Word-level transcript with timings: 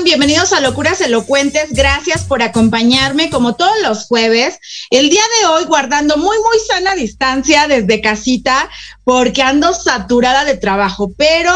Bienvenidos 0.00 0.52
a 0.52 0.60
Locuras 0.60 1.00
Elocuentes. 1.00 1.68
Gracias 1.70 2.24
por 2.24 2.42
acompañarme 2.42 3.30
como 3.30 3.54
todos 3.54 3.74
los 3.84 4.06
jueves. 4.06 4.58
El 4.90 5.10
día 5.10 5.22
de 5.40 5.46
hoy 5.46 5.64
guardando 5.64 6.16
muy, 6.16 6.36
muy 6.38 6.58
sana 6.66 6.96
distancia 6.96 7.68
desde 7.68 8.00
casita 8.00 8.68
porque 9.04 9.42
ando 9.42 9.72
saturada 9.72 10.44
de 10.44 10.56
trabajo, 10.56 11.12
pero 11.16 11.54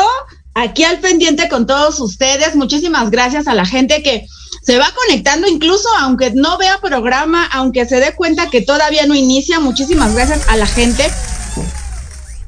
aquí 0.54 0.84
al 0.84 1.00
pendiente 1.00 1.48
con 1.48 1.66
todos 1.66 1.98
ustedes. 1.98 2.54
Muchísimas 2.54 3.10
gracias 3.10 3.48
a 3.48 3.54
la 3.54 3.66
gente 3.66 4.02
que 4.02 4.26
se 4.62 4.78
va 4.78 4.92
conectando, 4.94 5.48
incluso 5.48 5.88
aunque 5.98 6.30
no 6.30 6.56
vea 6.56 6.78
programa, 6.80 7.46
aunque 7.46 7.84
se 7.84 7.98
dé 7.98 8.14
cuenta 8.14 8.48
que 8.48 8.60
todavía 8.60 9.06
no 9.06 9.16
inicia. 9.16 9.58
Muchísimas 9.58 10.14
gracias 10.14 10.48
a 10.48 10.56
la 10.56 10.66
gente. 10.66 11.10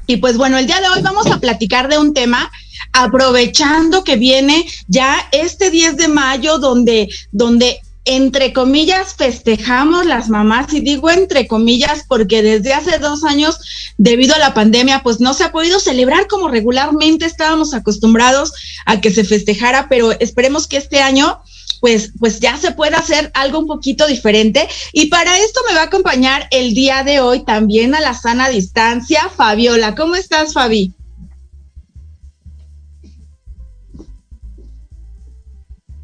Y 0.06 0.18
pues 0.18 0.36
bueno, 0.36 0.58
el 0.58 0.66
día 0.66 0.80
de 0.80 0.88
hoy 0.88 1.02
vamos 1.02 1.26
a 1.26 1.40
platicar 1.40 1.88
de 1.88 1.98
un 1.98 2.14
tema 2.14 2.52
aprovechando 2.92 4.04
que 4.04 4.16
viene 4.16 4.66
ya 4.86 5.28
este 5.32 5.70
10 5.70 5.96
de 5.96 6.08
mayo 6.08 6.58
donde, 6.58 7.08
donde 7.32 7.80
entre 8.10 8.54
comillas, 8.54 9.16
festejamos 9.16 10.06
las 10.06 10.30
mamás, 10.30 10.72
y 10.72 10.80
digo 10.80 11.10
entre 11.10 11.46
comillas 11.46 12.06
porque 12.08 12.40
desde 12.42 12.72
hace 12.72 12.98
dos 12.98 13.22
años, 13.22 13.58
debido 13.98 14.34
a 14.34 14.38
la 14.38 14.54
pandemia, 14.54 15.02
pues 15.02 15.20
no 15.20 15.34
se 15.34 15.44
ha 15.44 15.52
podido 15.52 15.78
celebrar 15.78 16.26
como 16.26 16.48
regularmente 16.48 17.26
estábamos 17.26 17.74
acostumbrados 17.74 18.54
a 18.86 19.02
que 19.02 19.10
se 19.10 19.24
festejara, 19.24 19.90
pero 19.90 20.12
esperemos 20.20 20.66
que 20.66 20.78
este 20.78 21.00
año 21.00 21.42
pues, 21.80 22.12
pues 22.18 22.40
ya 22.40 22.56
se 22.56 22.72
pueda 22.72 22.96
hacer 22.96 23.30
algo 23.34 23.58
un 23.58 23.66
poquito 23.66 24.06
diferente. 24.06 24.66
Y 24.92 25.06
para 25.06 25.38
esto 25.38 25.60
me 25.68 25.74
va 25.74 25.82
a 25.82 25.84
acompañar 25.84 26.48
el 26.50 26.72
día 26.72 27.04
de 27.04 27.20
hoy 27.20 27.44
también 27.44 27.94
a 27.94 28.00
la 28.00 28.14
sana 28.14 28.48
distancia, 28.48 29.30
Fabiola. 29.36 29.94
¿Cómo 29.94 30.16
estás, 30.16 30.54
Fabi? 30.54 30.94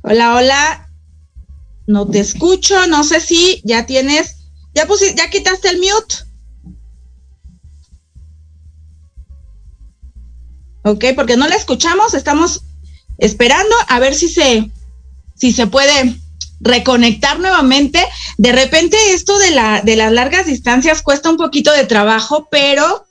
Hola, 0.07 0.35
hola. 0.35 0.91
No 1.87 2.07
te 2.07 2.21
escucho. 2.21 2.87
No 2.87 3.05
sé 3.05 3.21
si 3.21 3.63
ya 3.65 3.87
tienes. 3.87 4.37
Ya 4.75 4.87
pusiste, 4.87 5.15
ya 5.17 5.31
quitaste 5.31 5.69
el 5.69 5.79
mute. 5.79 6.17
Ok, 10.85 11.05
porque 11.17 11.39
no 11.39 11.49
la 11.49 11.57
escuchamos. 11.57 12.13
Estamos 12.13 12.65
esperando 13.17 13.75
a 13.89 13.99
ver 13.99 14.15
si 14.15 14.29
se, 14.29 14.71
si 15.37 15.53
se 15.53 15.67
puede 15.69 16.21
reconectar 16.61 17.41
nuevamente. 17.41 18.05
De 18.37 18.53
repente 18.53 18.99
esto 19.15 19.39
de 19.39 19.53
la, 19.53 19.81
de 19.81 19.97
las 19.97 20.13
largas 20.13 20.45
distancias 20.45 21.01
cuesta 21.01 21.31
un 21.31 21.39
poquito 21.39 21.73
de 21.73 21.87
trabajo, 21.87 22.49
pero 22.51 23.07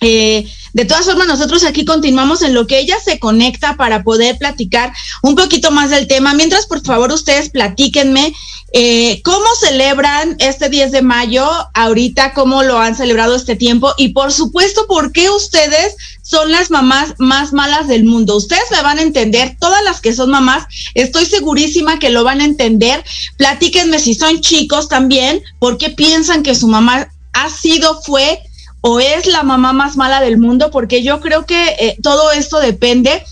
eh, 0.00 0.50
de 0.72 0.84
todas 0.84 1.04
formas, 1.04 1.28
nosotros 1.28 1.64
aquí 1.64 1.84
continuamos 1.84 2.42
en 2.42 2.52
lo 2.52 2.66
que 2.66 2.78
ella 2.78 2.96
se 3.02 3.18
conecta 3.20 3.76
para 3.76 4.02
poder 4.02 4.36
platicar 4.38 4.92
un 5.22 5.36
poquito 5.36 5.70
más 5.70 5.90
del 5.90 6.08
tema. 6.08 6.34
Mientras, 6.34 6.66
por 6.66 6.84
favor, 6.84 7.12
ustedes 7.12 7.48
platíquenme 7.48 8.34
eh, 8.72 9.22
cómo 9.22 9.46
celebran 9.60 10.34
este 10.40 10.68
10 10.68 10.90
de 10.90 11.02
mayo, 11.02 11.48
ahorita 11.74 12.34
cómo 12.34 12.64
lo 12.64 12.80
han 12.80 12.96
celebrado 12.96 13.36
este 13.36 13.54
tiempo 13.54 13.92
y, 13.96 14.08
por 14.08 14.32
supuesto, 14.32 14.88
por 14.88 15.12
qué 15.12 15.30
ustedes 15.30 15.94
son 16.22 16.50
las 16.50 16.72
mamás 16.72 17.14
más 17.18 17.52
malas 17.52 17.86
del 17.86 18.04
mundo. 18.04 18.34
Ustedes 18.34 18.64
me 18.72 18.82
van 18.82 18.98
a 18.98 19.02
entender, 19.02 19.56
todas 19.60 19.84
las 19.84 20.00
que 20.00 20.12
son 20.12 20.30
mamás, 20.30 20.64
estoy 20.94 21.24
segurísima 21.24 22.00
que 22.00 22.10
lo 22.10 22.24
van 22.24 22.40
a 22.40 22.46
entender. 22.46 23.04
Platíquenme 23.36 24.00
si 24.00 24.16
son 24.16 24.40
chicos 24.40 24.88
también, 24.88 25.40
por 25.60 25.78
qué 25.78 25.90
piensan 25.90 26.42
que 26.42 26.56
su 26.56 26.66
mamá 26.66 27.08
ha 27.32 27.50
sido, 27.50 28.02
fue 28.02 28.40
o 28.86 29.00
es 29.00 29.26
la 29.26 29.42
mamá 29.42 29.72
más 29.72 29.96
mala 29.96 30.20
del 30.20 30.36
mundo, 30.36 30.70
porque 30.70 31.02
yo 31.02 31.18
creo 31.20 31.46
que 31.46 31.68
eh, 31.80 31.96
todo 32.02 32.32
esto 32.32 32.60
depende 32.60 33.24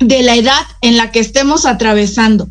de 0.00 0.22
la 0.22 0.36
edad 0.36 0.62
en 0.80 0.96
la 0.96 1.12
que 1.12 1.20
estemos 1.20 1.66
atravesando. 1.66 2.48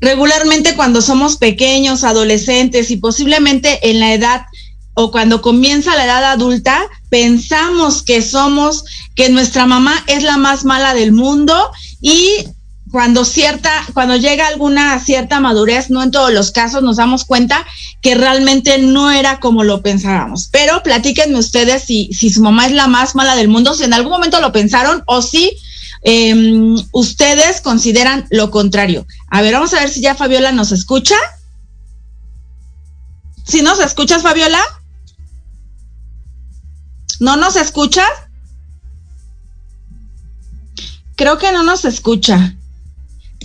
Regularmente 0.00 0.74
cuando 0.76 1.02
somos 1.02 1.36
pequeños, 1.36 2.04
adolescentes 2.04 2.90
y 2.90 2.96
posiblemente 2.96 3.90
en 3.90 4.00
la 4.00 4.14
edad 4.14 4.46
o 4.94 5.10
cuando 5.10 5.42
comienza 5.42 5.94
la 5.94 6.06
edad 6.06 6.24
adulta, 6.24 6.80
pensamos 7.10 8.02
que 8.02 8.22
somos, 8.22 8.86
que 9.14 9.28
nuestra 9.28 9.66
mamá 9.66 10.02
es 10.06 10.22
la 10.22 10.38
más 10.38 10.64
mala 10.64 10.94
del 10.94 11.12
mundo 11.12 11.70
y 12.00 12.46
cuando 12.94 13.24
cierta, 13.24 13.72
cuando 13.92 14.14
llega 14.14 14.46
alguna 14.46 15.00
cierta 15.00 15.40
madurez, 15.40 15.90
no 15.90 16.04
en 16.04 16.12
todos 16.12 16.32
los 16.32 16.52
casos, 16.52 16.80
nos 16.80 16.98
damos 16.98 17.24
cuenta 17.24 17.66
que 18.00 18.14
realmente 18.14 18.78
no 18.78 19.10
era 19.10 19.40
como 19.40 19.64
lo 19.64 19.82
pensábamos. 19.82 20.48
Pero 20.52 20.80
platíquenme 20.84 21.36
ustedes 21.36 21.82
si, 21.82 22.12
si 22.12 22.30
su 22.30 22.40
mamá 22.40 22.66
es 22.66 22.72
la 22.72 22.86
más 22.86 23.16
mala 23.16 23.34
del 23.34 23.48
mundo, 23.48 23.74
si 23.74 23.82
en 23.82 23.94
algún 23.94 24.12
momento 24.12 24.40
lo 24.40 24.52
pensaron 24.52 25.02
o 25.06 25.22
si 25.22 25.56
em, 26.02 26.76
ustedes 26.92 27.60
consideran 27.60 28.28
lo 28.30 28.52
contrario. 28.52 29.08
A 29.28 29.42
ver, 29.42 29.54
vamos 29.54 29.74
a 29.74 29.80
ver 29.80 29.88
si 29.88 30.00
ya 30.00 30.14
Fabiola 30.14 30.52
nos 30.52 30.70
escucha. 30.70 31.16
Si 33.44 33.60
nos 33.62 33.80
escuchas, 33.80 34.22
Fabiola? 34.22 34.60
¿No 37.18 37.36
nos 37.36 37.56
escuchas? 37.56 38.08
Creo 41.16 41.38
que 41.38 41.50
no 41.50 41.64
nos 41.64 41.84
escucha 41.84 42.54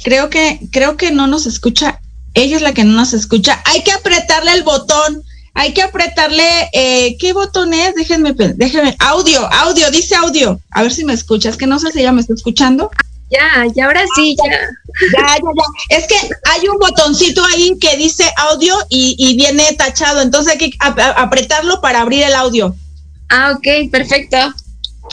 creo 0.03 0.29
que, 0.29 0.59
creo 0.71 0.97
que 0.97 1.11
no 1.11 1.27
nos 1.27 1.45
escucha. 1.45 1.99
Ella 2.33 2.57
es 2.57 2.61
la 2.61 2.73
que 2.73 2.83
no 2.83 2.93
nos 2.93 3.13
escucha. 3.13 3.61
Hay 3.65 3.83
que 3.83 3.91
apretarle 3.91 4.53
el 4.53 4.63
botón. 4.63 5.23
Hay 5.55 5.73
que 5.73 5.81
apretarle, 5.81 6.69
eh, 6.73 7.17
¿qué 7.19 7.33
botón 7.33 7.73
es? 7.73 7.93
Déjenme, 7.95 8.33
déjenme, 8.33 8.95
audio, 8.99 9.45
audio, 9.51 9.89
dice 9.91 10.15
audio. 10.15 10.59
A 10.71 10.83
ver 10.83 10.93
si 10.93 11.03
me 11.03 11.13
escuchas, 11.13 11.57
que 11.57 11.67
no 11.67 11.79
sé 11.79 11.91
si 11.91 11.99
ella 11.99 12.11
me 12.11 12.21
está 12.21 12.33
escuchando. 12.33 12.89
Ya, 13.29 13.65
ya 13.75 13.85
ahora 13.85 14.03
sí, 14.15 14.35
ya. 14.37 14.51
Ya, 14.51 15.27
ya, 15.35 15.37
ya. 15.37 15.97
Es 15.97 16.07
que 16.07 16.15
hay 16.15 16.67
un 16.67 16.77
botoncito 16.77 17.43
ahí 17.45 17.77
que 17.79 17.97
dice 17.97 18.31
audio 18.37 18.75
y, 18.89 19.15
y 19.17 19.35
viene 19.35 19.73
tachado, 19.73 20.21
entonces 20.21 20.53
hay 20.53 20.57
que 20.57 20.77
apretarlo 21.15 21.81
para 21.81 22.01
abrir 22.01 22.23
el 22.23 22.35
audio. 22.35 22.75
Ah, 23.29 23.53
ok, 23.55 23.91
perfecto. 23.91 24.37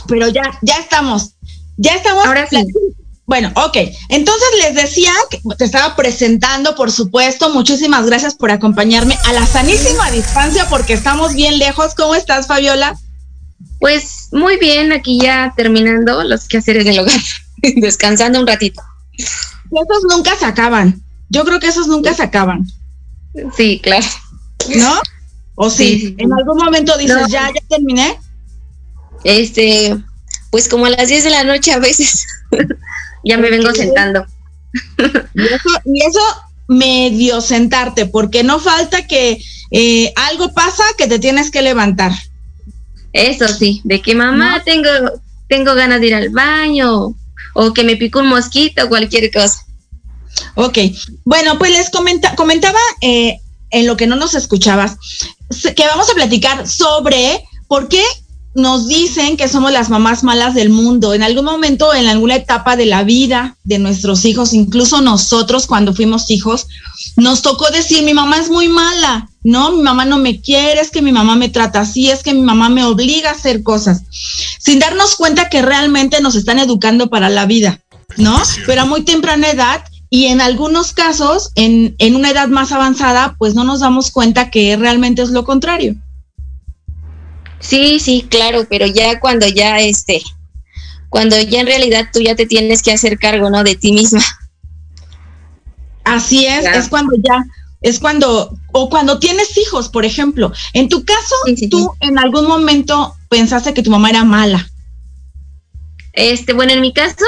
Pero 0.07 0.29
ya, 0.29 0.59
ya 0.63 0.77
estamos. 0.77 1.33
Ya 1.77 1.95
estamos. 1.95 2.27
Ahora 2.27 2.47
sí. 2.49 2.57
Bueno, 3.27 3.51
ok. 3.57 3.77
Entonces 4.09 4.49
les 4.63 4.75
decía 4.77 5.13
que 5.29 5.41
te 5.59 5.65
estaba 5.65 5.97
presentando, 5.97 6.77
por 6.77 6.93
supuesto. 6.93 7.51
Muchísimas 7.51 8.07
gracias 8.07 8.35
por 8.35 8.53
acompañarme 8.53 9.19
a 9.25 9.33
la 9.33 9.45
sanísima 9.45 10.11
distancia 10.13 10.69
porque 10.69 10.93
estamos 10.93 11.35
bien 11.35 11.59
lejos. 11.59 11.95
¿Cómo 11.97 12.15
estás, 12.15 12.47
Fabiola? 12.47 12.97
Pues 13.81 14.29
muy 14.31 14.59
bien, 14.59 14.93
aquí 14.93 15.19
ya 15.21 15.53
terminando 15.57 16.23
los 16.23 16.47
quehaceres 16.47 16.85
del 16.85 17.01
hogar, 17.01 17.21
descansando 17.77 18.39
un 18.39 18.47
ratito. 18.47 18.81
Esos 19.19 20.05
nunca 20.09 20.37
se 20.37 20.45
acaban. 20.45 21.03
Yo 21.29 21.45
creo 21.45 21.59
que 21.59 21.67
esos 21.67 21.89
nunca 21.89 22.15
se 22.15 22.23
acaban. 22.23 22.65
Sí, 23.57 23.81
claro. 23.83 24.07
¿No? 24.77 25.01
¿O 25.57 25.69
sí? 25.69 26.15
En 26.19 26.33
algún 26.33 26.59
momento 26.59 26.97
dices, 26.97 27.27
ya, 27.29 27.49
ya 27.49 27.61
terminé. 27.69 28.19
Este, 29.25 29.97
pues 30.51 30.69
como 30.69 30.87
a 30.87 30.91
las 30.91 31.09
10 31.09 31.25
de 31.25 31.31
la 31.31 31.43
noche 31.43 31.73
a 31.73 31.81
veces. 31.81 32.25
ya 33.27 33.39
me 33.39 33.51
vengo 33.51 33.73
sentando. 33.73 34.25
Y 35.85 36.03
eso, 36.03 36.21
medio 36.69 37.41
sentarte, 37.41 38.07
porque 38.07 38.43
no 38.43 38.59
falta 38.59 39.07
que 39.07 39.43
eh, 39.71 40.13
algo 40.17 40.53
pasa 40.53 40.85
que 40.97 41.07
te 41.07 41.19
tienes 41.19 41.51
que 41.51 41.63
levantar. 41.63 42.13
Eso 43.13 43.49
sí, 43.49 43.81
de 43.85 44.03
que 44.03 44.15
mamá 44.15 44.63
tengo, 44.65 44.91
tengo 45.49 45.75
ganas 45.75 46.01
de 46.01 46.09
ir 46.09 46.15
al 46.15 46.31
baño 46.31 47.17
o 47.55 47.73
que 47.73 47.85
me 47.85 47.97
picó 47.97 48.21
un 48.21 48.29
mosquito, 48.29 48.89
cualquier 48.89 49.31
cosa. 49.33 49.65
Ok, 50.55 50.79
bueno, 51.25 51.59
pues 51.59 51.73
les 51.73 51.91
comentaba 51.91 52.79
eh, 53.01 53.39
en 53.71 53.87
lo 53.87 53.97
que 53.97 54.07
no 54.07 54.17
nos 54.17 54.35
escuchabas, 54.35 54.97
que 55.75 55.87
vamos 55.87 56.11
a 56.11 56.15
platicar 56.15 56.69
sobre 56.69 57.43
por 57.69 57.89
qué 57.89 58.05
nos 58.57 58.89
dicen 58.89 59.37
que 59.37 59.49
somos 59.49 59.71
las 59.71 59.91
mamás 59.91 60.25
malas 60.25 60.55
del 60.55 60.71
mundo. 60.71 61.13
En 61.13 61.23
algún 61.23 61.45
momento, 61.45 61.93
en 61.93 62.07
alguna 62.07 62.37
etapa 62.37 62.75
de 62.75 62.87
la 62.87 63.05
vida 63.05 63.59
de 63.65 63.79
nuestros 63.79 64.25
hijos, 64.25 64.55
incluso 64.55 65.03
nosotros 65.03 65.67
cuando 65.67 65.93
fuimos 65.93 66.31
hijos, 66.31 66.67
nos 67.17 67.43
tocó 67.43 67.69
decir, 67.71 68.03
mi 68.03 68.15
mamá 68.15 68.39
es 68.39 68.49
muy 68.49 68.69
mala, 68.69 69.29
no, 69.45 69.73
mi 69.73 69.83
mamá 69.83 70.07
no 70.07 70.17
me 70.17 70.41
quiere, 70.41 70.81
es 70.81 70.91
que 70.91 71.03
mi 71.03 71.13
mamá 71.13 71.37
me 71.37 71.51
trata 71.51 71.81
así, 71.81 72.09
es 72.09 72.23
que 72.23 72.33
mi 72.33 72.41
mamá 72.41 72.71
me 72.71 72.83
obliga 72.83 73.29
a 73.29 73.35
hacer 73.35 73.63
cosas, 73.63 74.05
sin 74.59 74.79
darnos 74.79 75.17
cuenta 75.17 75.51
que 75.51 75.61
realmente 75.61 76.23
nos 76.23 76.35
están 76.35 76.59
educando 76.59 77.11
para 77.11 77.29
la 77.29 77.45
vida, 77.45 77.83
¿no? 78.17 78.41
Pero 78.67 78.81
a 78.81 78.87
muy 78.87 79.03
temprana 79.03 79.51
edad 79.51 79.85
y 80.09 80.27
en 80.27 80.41
algunos 80.41 80.95
casos, 80.95 81.51
en, 81.57 81.95
en 81.99 82.17
una 82.17 82.31
edad 82.31 82.49
más 82.49 82.73
avanzada, 82.73 83.37
pues 83.39 83.55
no 83.55 83.65
nos 83.65 83.81
damos 83.81 84.11
cuenta 84.11 84.51
que 84.51 84.77
realmente 84.77 85.21
es 85.21 85.29
lo 85.29 85.45
contrario. 85.45 85.95
Sí, 87.61 88.01
sí, 88.01 88.27
claro, 88.29 88.67
pero 88.69 88.87
ya 88.87 89.19
cuando 89.21 89.47
ya 89.49 89.81
este, 89.81 90.23
cuando 91.09 91.41
ya 91.41 91.61
en 91.61 91.67
realidad 91.67 92.09
tú 92.13 92.21
ya 92.21 92.35
te 92.35 92.47
tienes 92.47 92.83
que 92.83 92.93
hacer 92.93 93.19
cargo, 93.19 93.51
¿no? 93.51 93.65
De 93.65 93.75
ti 93.75 93.93
misma. 93.93 94.23
Así 96.05 96.47
es, 96.47 96.65
es 96.67 96.89
cuando 96.89 97.17
ya, 97.17 97.45
es 97.81 97.99
cuando, 97.99 98.57
o 98.73 98.89
cuando 98.89 99.19
tienes 99.19 99.57
hijos, 99.59 99.89
por 99.89 100.05
ejemplo. 100.05 100.53
En 100.73 100.89
tu 100.89 101.05
caso, 101.05 101.35
tú 101.71 101.93
en 102.01 102.19
algún 102.19 102.47
momento 102.47 103.15
pensaste 103.29 103.75
que 103.75 103.83
tu 103.83 103.91
mamá 103.91 104.11
era 104.11 104.25
mala. 104.25 104.69
Este, 106.13 106.53
bueno, 106.53 106.73
en 106.73 106.81
mi 106.81 106.93
caso, 106.93 107.25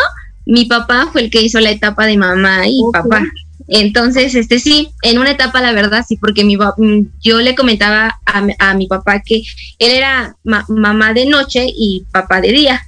mi 0.46 0.64
papá 0.64 1.08
fue 1.12 1.22
el 1.22 1.30
que 1.30 1.42
hizo 1.42 1.60
la 1.60 1.70
etapa 1.70 2.06
de 2.06 2.16
mamá 2.16 2.68
y 2.68 2.80
papá. 2.92 3.24
Entonces, 3.68 4.34
este 4.34 4.58
sí, 4.58 4.90
en 5.02 5.18
una 5.18 5.32
etapa 5.32 5.60
la 5.60 5.72
verdad 5.72 6.04
sí, 6.06 6.16
porque 6.16 6.44
mi, 6.44 6.56
mm, 6.56 7.10
yo 7.20 7.40
le 7.40 7.54
comentaba 7.54 8.18
a, 8.24 8.74
mi 8.74 8.86
papá 8.86 9.20
que 9.20 9.42
él 9.78 9.92
era 9.92 10.36
mamá 10.42 11.12
de 11.12 11.26
noche 11.26 11.66
y 11.66 12.04
papá 12.10 12.40
de 12.40 12.52
día, 12.52 12.82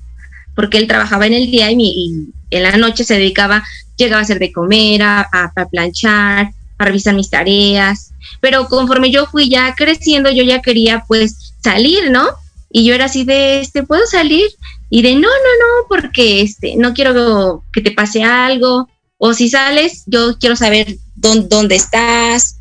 porque 0.55 0.79
él 0.79 0.87
trabajaba 0.87 1.27
en 1.27 1.35
el 1.35 1.51
día 1.51 1.71
y, 1.71 1.77
y 1.79 2.27
en 2.51 2.63
la 2.63 2.77
noche 2.77 3.05
se 3.05 3.15
dedicaba 3.15 3.63
llegaba 4.01 4.21
a 4.21 4.23
hacer 4.23 4.39
de 4.39 4.53
comer, 4.53 5.03
a, 5.03 5.53
planchar, 5.71 6.51
a 6.79 6.85
revisar 6.85 7.15
mis 7.15 7.31
tareas, 7.31 8.13
pero 8.41 8.67
conforme 8.67 9.11
yo 9.11 9.27
fui 9.27 9.49
ya 9.49 9.75
creciendo, 9.75 10.31
yo 10.31 10.43
ya 10.43 10.63
quería 10.63 11.05
pues 11.07 11.55
salir, 11.63 12.11
¿no? 12.11 12.27
Y 12.73 12.85
yo 12.85 12.95
era 12.95 13.07
así 13.07 13.25
de, 13.25 13.61
este, 13.61 13.83
¿puedo 13.83 14.07
salir? 14.07 14.49
Y 14.89 15.03
de, 15.03 15.15
no, 15.15 15.21
no, 15.21 15.29
no, 15.29 15.89
porque 15.89 16.41
este, 16.41 16.77
no 16.77 16.95
quiero 16.95 17.63
que 17.73 17.83
te 17.83 17.91
pase 17.91 18.25
algo, 18.25 18.89
o 19.23 19.35
si 19.35 19.51
sales, 19.51 20.05
yo 20.07 20.39
quiero 20.39 20.57
saber 20.57 20.97
dónde, 21.15 21.47
dónde 21.49 21.77
estás. 21.77 22.57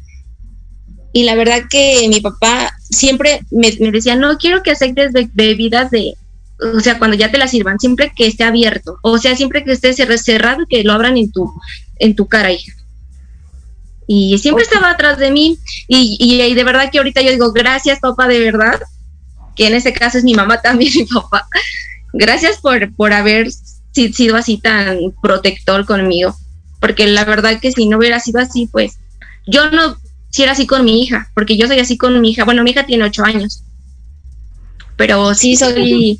Y 1.13 1.23
la 1.23 1.35
verdad 1.35 1.63
que 1.69 2.05
mi 2.09 2.19
papá 2.19 2.75
siempre 2.81 3.39
me, 3.49 3.71
decía, 3.91 4.17
no 4.17 4.37
quiero 4.37 4.61
que 4.61 4.71
aceptes 4.71 5.13
bebidas 5.33 5.89
de, 5.89 6.15
o 6.75 6.81
sea, 6.81 6.99
cuando 6.99 7.15
ya 7.15 7.31
te 7.31 7.37
la 7.37 7.47
sirvan, 7.47 7.79
siempre 7.79 8.11
que 8.13 8.27
esté 8.27 8.43
abierto, 8.43 8.97
o 9.03 9.17
sea, 9.17 9.37
siempre 9.37 9.63
que 9.63 9.71
esté 9.71 9.93
cerrado 9.93 10.63
y 10.63 10.65
que 10.67 10.83
lo 10.83 10.91
abran 10.91 11.15
en 11.15 11.31
tu, 11.31 11.49
en 11.97 12.13
tu 12.13 12.27
cara, 12.27 12.51
hija. 12.51 12.73
Y 14.05 14.37
siempre 14.39 14.65
estaba 14.65 14.89
atrás 14.89 15.17
de 15.17 15.31
mí, 15.31 15.57
y, 15.87 16.17
y, 16.19 16.53
de 16.55 16.63
verdad 16.65 16.91
que 16.91 16.97
ahorita 16.97 17.21
yo 17.21 17.31
digo, 17.31 17.53
gracias, 17.53 17.99
papá, 18.01 18.27
de 18.27 18.39
verdad, 18.39 18.81
que 19.55 19.67
en 19.67 19.75
ese 19.75 19.93
caso 19.93 20.17
es 20.17 20.25
mi 20.25 20.33
mamá 20.33 20.61
también, 20.61 20.91
mi 20.93 21.05
papá. 21.05 21.47
Gracias 22.11 22.57
por, 22.57 22.93
por 22.95 23.13
haber 23.13 23.47
sido 23.93 24.35
así 24.35 24.57
tan 24.57 24.97
protector 25.21 25.85
conmigo, 25.85 26.35
porque 26.79 27.07
la 27.07 27.25
verdad 27.25 27.59
que 27.59 27.71
si 27.71 27.87
no 27.87 27.97
hubiera 27.97 28.19
sido 28.19 28.39
así, 28.39 28.67
pues 28.71 28.97
yo 29.45 29.69
no 29.71 29.97
si 30.31 30.43
era 30.43 30.51
así 30.51 30.67
con 30.67 30.85
mi 30.85 31.01
hija, 31.01 31.31
porque 31.33 31.57
yo 31.57 31.67
soy 31.67 31.79
así 31.79 31.97
con 31.97 32.19
mi 32.21 32.31
hija. 32.31 32.45
Bueno, 32.45 32.63
mi 32.63 32.71
hija 32.71 32.85
tiene 32.85 33.03
ocho 33.03 33.23
años, 33.23 33.63
pero 34.95 35.33
sí 35.33 35.55
soy 35.55 36.19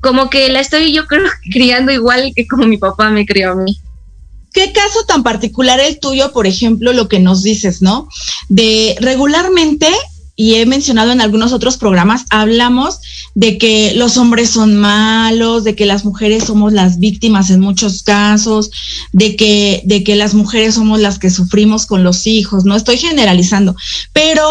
como 0.00 0.30
que 0.30 0.48
la 0.48 0.60
estoy 0.60 0.92
yo 0.92 1.06
creo 1.06 1.24
criando 1.52 1.92
igual 1.92 2.32
que 2.34 2.46
como 2.46 2.66
mi 2.66 2.78
papá 2.78 3.10
me 3.10 3.26
crió 3.26 3.52
a 3.52 3.56
mí. 3.56 3.78
¿Qué 4.52 4.72
caso 4.72 5.04
tan 5.06 5.22
particular 5.22 5.80
el 5.80 6.00
tuyo, 6.00 6.32
por 6.32 6.46
ejemplo, 6.46 6.94
lo 6.94 7.08
que 7.08 7.18
nos 7.18 7.42
dices, 7.42 7.82
¿no? 7.82 8.08
De 8.48 8.96
regularmente, 9.00 9.88
y 10.36 10.56
he 10.56 10.66
mencionado 10.66 11.12
en 11.12 11.22
algunos 11.22 11.52
otros 11.52 11.78
programas, 11.78 12.26
hablamos 12.28 13.00
de 13.34 13.56
que 13.56 13.94
los 13.94 14.18
hombres 14.18 14.50
son 14.50 14.76
malos, 14.76 15.64
de 15.64 15.74
que 15.74 15.86
las 15.86 16.04
mujeres 16.04 16.44
somos 16.44 16.74
las 16.74 16.98
víctimas 16.98 17.50
en 17.50 17.60
muchos 17.60 18.02
casos, 18.02 18.70
de 19.12 19.34
que, 19.34 19.80
de 19.84 20.04
que 20.04 20.14
las 20.14 20.34
mujeres 20.34 20.74
somos 20.74 21.00
las 21.00 21.18
que 21.18 21.30
sufrimos 21.30 21.86
con 21.86 22.04
los 22.04 22.26
hijos, 22.26 22.66
no 22.66 22.76
estoy 22.76 22.98
generalizando, 22.98 23.74
pero 24.12 24.46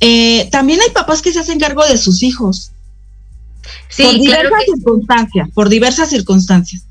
eh, 0.00 0.48
también 0.52 0.80
hay 0.80 0.90
papás 0.90 1.20
que 1.20 1.32
se 1.32 1.40
hacen 1.40 1.58
cargo 1.58 1.84
de 1.84 1.98
sus 1.98 2.22
hijos, 2.22 2.70
Sí, 3.88 4.02
por 4.02 4.14
diversas 4.14 4.64
circunstancias, 4.66 5.48
por 5.54 5.68
diversas 5.68 6.10
circunstancias. 6.10 6.82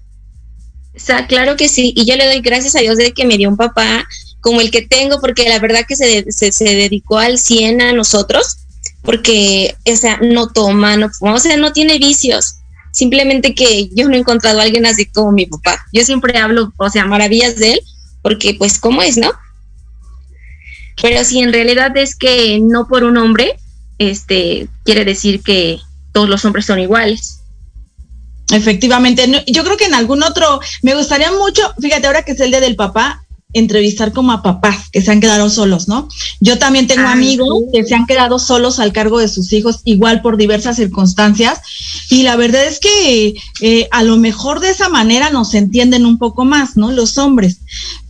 O 0.96 1.00
sea, 1.00 1.28
claro 1.28 1.56
que 1.56 1.70
sí, 1.70 1.94
y 1.96 2.06
yo 2.06 2.16
le 2.16 2.26
doy 2.26 2.42
gracias 2.42 2.76
a 2.76 2.80
Dios 2.80 2.98
de 2.98 3.13
que 3.13 3.26
me 3.26 3.38
dio 3.38 3.50
un 3.50 3.58
papá 3.58 4.08
como 4.47 4.62
el 4.62 4.71
que 4.71 4.81
tengo, 4.81 5.19
porque 5.19 5.49
la 5.49 5.60
verdad 5.60 5.86
que 5.86 5.97
se, 5.97 6.31
se, 6.31 6.63
dedicó 6.63 7.19
al 7.19 7.38
100 7.38 7.81
a 7.81 7.91
nosotros, 7.91 8.57
porque, 9.01 9.75
o 9.86 9.95
sea, 9.97 10.19
no 10.21 10.47
toma, 10.47 10.95
no 10.95 11.10
o 11.19 11.39
sea, 11.39 11.57
no 11.57 11.73
tiene 11.73 11.99
vicios. 11.99 12.60
Simplemente 12.93 13.53
que 13.53 13.89
yo 13.93 14.07
no 14.07 14.15
he 14.15 14.19
encontrado 14.19 14.60
a 14.60 14.63
alguien 14.63 14.86
así 14.86 15.05
como 15.05 15.33
mi 15.33 15.45
papá. 15.47 15.86
Yo 15.91 16.05
siempre 16.05 16.38
hablo, 16.39 16.71
o 16.77 16.89
sea, 16.89 17.03
maravillas 17.03 17.57
de 17.57 17.73
él, 17.73 17.81
porque 18.21 18.55
pues, 18.55 18.79
¿cómo 18.79 19.01
es, 19.01 19.17
no? 19.17 19.31
Pero 21.01 21.23
sí, 21.25 21.39
en 21.39 21.51
realidad 21.51 21.95
es 21.97 22.15
que 22.15 22.60
no 22.62 22.88
por 22.88 23.03
un 23.03 23.17
hombre, 23.17 23.60
este, 23.97 24.69
quiere 24.86 25.03
decir 25.03 25.41
que, 25.41 25.79
todos 26.17 26.29
los 26.29 26.45
hombres 26.45 26.65
son 26.65 26.79
iguales. 26.79 27.41
Efectivamente, 28.51 29.43
yo 29.45 29.63
creo 29.63 29.77
que 29.77 29.86
en 29.86 29.93
algún 29.93 30.23
otro, 30.23 30.60
me 30.81 30.95
gustaría 30.95 31.31
mucho, 31.31 31.62
fíjate, 31.79 32.07
ahora 32.07 32.23
que 32.23 32.31
es 32.31 32.39
el 32.39 32.49
día 32.49 32.60
del 32.60 32.75
papá, 32.75 33.23
entrevistar 33.58 34.13
como 34.13 34.32
a 34.32 34.41
papás 34.41 34.89
que 34.91 35.02
se 35.02 35.12
han 35.12 35.22
quedado 35.22 35.50
solos, 35.50 35.88
¿no? 35.88 36.08
Yo 36.39 36.58
también 36.58 36.88
tengo 36.88 37.08
amigos 37.08 37.63
que 37.74 37.84
se 37.84 37.96
han 37.96 38.06
quedado 38.06 38.39
solos 38.39 38.80
al 38.80 38.93
cargo 38.93 39.20
de 39.20 39.28
sus 39.28 39.52
hijos, 39.54 39.82
igual 39.84 40.22
por 40.22 40.38
diversas 40.38 40.76
circunstancias, 40.76 41.62
y 42.10 42.24
la 42.24 42.36
verdad 42.36 42.65
es 42.65 42.80
que 42.80 43.36
eh, 43.62 43.88
a 43.91 44.04
lo 44.04 44.17
mejor 44.17 44.60
de 44.60 44.70
esa 44.70 44.89
manera 44.89 45.30
nos 45.30 45.54
entienden 45.54 46.06
un 46.06 46.17
poco 46.17 46.46
más, 46.46 46.78
¿no? 46.78 46.91
Los 46.91 47.17
hombres, 47.17 47.60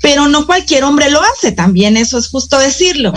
pero 0.02 0.28
no 0.28 0.46
cualquier 0.46 0.84
hombre 0.84 1.10
lo 1.10 1.22
hace 1.22 1.52
también, 1.52 1.98
eso 1.98 2.18
es 2.18 2.28
justo 2.30 2.58
decirlo. 2.60 3.14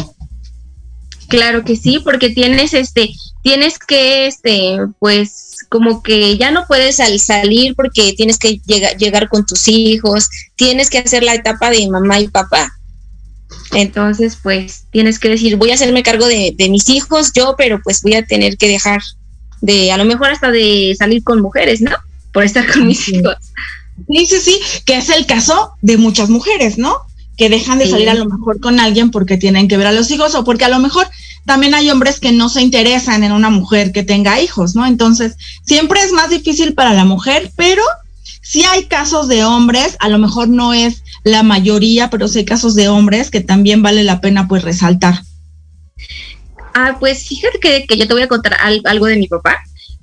Claro 1.29 1.65
que 1.65 1.77
sí, 1.77 2.01
porque 2.03 2.31
tienes 2.31 2.75
este, 2.75 3.15
tienes 3.43 3.79
que, 3.79 4.27
este, 4.27 4.79
pues, 4.99 5.50
como 5.69 6.03
que 6.03 6.37
ya 6.39 6.51
no 6.51 6.67
puedes 6.67 6.97
salir 6.97 7.75
porque 7.75 8.15
tienes 8.17 8.39
que 8.39 8.61
llegar, 8.67 8.97
llegar 8.97 9.29
con 9.29 9.45
tus 9.47 9.69
hijos, 9.69 10.29
tienes 10.57 10.91
que 10.91 10.99
hacer 10.99 11.23
la 11.23 11.35
etapa 11.35 11.71
de 11.71 11.89
mamá 11.89 12.21
y 12.21 12.29
papá. 12.29 12.73
Entonces, 13.73 14.39
pues, 14.43 14.85
tienes 14.91 15.19
que 15.19 15.29
decir, 15.29 15.57
voy 15.57 15.71
a 15.71 15.75
hacerme 15.75 16.03
cargo 16.03 16.27
de, 16.27 16.55
de 16.57 16.69
mis 16.69 16.89
hijos 16.89 17.33
yo, 17.33 17.55
pero 17.57 17.81
pues 17.83 18.03
voy 18.03 18.15
a 18.15 18.25
tener 18.25 18.57
que 18.57 18.69
dejar 18.69 19.01
de, 19.61 19.93
a 19.93 19.97
lo 19.97 20.05
mejor 20.05 20.31
hasta 20.31 20.51
de 20.51 20.95
salir 20.99 21.23
con 21.23 21.41
mujeres, 21.41 21.81
¿no? 21.81 21.93
Por 22.33 22.45
estar 22.45 22.71
con 22.71 22.87
mis 22.87 23.09
hijos. 23.09 23.37
Sí, 24.09 24.27
sí, 24.27 24.41
sí, 24.41 24.61
que 24.87 24.97
es 24.97 25.09
el 25.11 25.27
caso 25.27 25.73
de 25.83 25.99
muchas 25.99 26.31
mujeres, 26.31 26.79
¿no? 26.79 26.97
Que 27.41 27.49
dejan 27.49 27.79
de 27.79 27.89
salir 27.89 28.11
a 28.11 28.15
lo 28.15 28.27
mejor 28.27 28.61
con 28.61 28.81
alguien 28.81 29.11
porque 29.11 29.39
tienen 29.39 29.67
que 29.67 29.79
ver 29.79 29.87
a 29.87 29.93
los 29.93 30.11
hijos 30.11 30.35
o 30.35 30.45
porque 30.45 30.67
a 30.67 30.69
lo 30.69 30.79
mejor 30.79 31.09
también 31.47 31.75
hay 31.75 31.89
hombres 31.89 32.21
que 32.21 32.33
no 32.33 32.51
se 32.51 32.61
interesan 32.61 33.25
en 33.25 33.33
una 33.33 33.49
mujer 33.49 33.93
que 33.93 34.03
tenga 34.03 34.43
hijos, 34.43 34.75
¿no? 34.75 34.85
Entonces, 34.85 35.37
siempre 35.65 36.03
es 36.03 36.13
más 36.13 36.29
difícil 36.29 36.75
para 36.75 36.93
la 36.93 37.07
mujer, 37.07 37.51
pero 37.57 37.83
sí 38.43 38.65
hay 38.65 38.85
casos 38.85 39.27
de 39.27 39.43
hombres, 39.43 39.97
a 40.01 40.11
lo 40.11 40.19
mejor 40.19 40.49
no 40.49 40.75
es 40.75 41.03
la 41.25 41.43
mayoría, 41.43 42.11
pero 42.11 42.29
sí 42.29 42.41
hay 42.41 42.45
casos 42.45 42.75
de 42.75 42.89
hombres 42.91 43.31
que 43.31 43.41
también 43.41 43.81
vale 43.81 44.05
la 44.05 44.21
pena 44.21 44.47
pues 44.47 44.63
resaltar. 44.63 45.23
Ah, 46.75 46.99
pues 47.01 47.27
fíjate 47.27 47.59
que, 47.59 47.97
yo 47.97 48.07
te 48.07 48.13
voy 48.13 48.23
a 48.23 48.29
contar 48.29 48.59
algo 48.85 49.07
de 49.07 49.17
mi 49.17 49.29
papá 49.29 49.57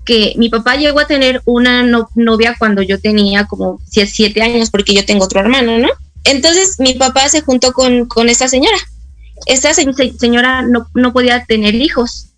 que 0.06 0.34
mi 0.38 0.50
papá 0.50 0.76
llegó 0.76 1.02
a 1.02 1.06
tener 1.06 1.44
una 1.46 1.84
novia 2.16 2.56
cuando 2.58 2.82
yo 2.82 3.00
tenía 3.00 3.46
como 3.46 3.80
siete 3.86 4.42
años, 4.42 4.72
porque 4.72 4.96
yo 4.96 5.06
tengo 5.06 5.26
otro 5.26 5.42
hermano, 5.42 5.78
¿no? 5.78 5.90
Entonces 6.28 6.76
mi 6.80 6.94
papá 6.94 7.30
se 7.30 7.42
juntó 7.42 7.72
con, 7.72 8.06
con 8.06 8.30
esta 8.30 8.48
señora. 8.48 8.78
Esta 9.46 9.74
señora 9.74 10.62
no, 10.62 10.88
no 10.94 11.14
podía 11.14 11.46
tener 11.46 11.76
hijos. 11.76 12.30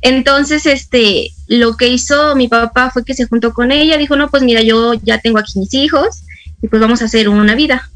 Entonces, 0.00 0.66
este, 0.66 1.30
lo 1.46 1.76
que 1.76 1.88
hizo 1.88 2.36
mi 2.36 2.48
papá 2.48 2.90
fue 2.90 3.04
que 3.04 3.14
se 3.14 3.26
juntó 3.26 3.52
con 3.52 3.72
ella, 3.72 3.98
dijo, 3.98 4.16
no, 4.16 4.30
pues 4.30 4.42
mira, 4.42 4.62
yo 4.62 4.94
ya 4.94 5.18
tengo 5.18 5.38
aquí 5.38 5.58
mis 5.58 5.74
hijos 5.74 6.22
y 6.62 6.68
pues 6.68 6.80
vamos 6.80 7.02
a 7.02 7.06
hacer 7.06 7.28
una 7.28 7.54
vida. 7.54 7.90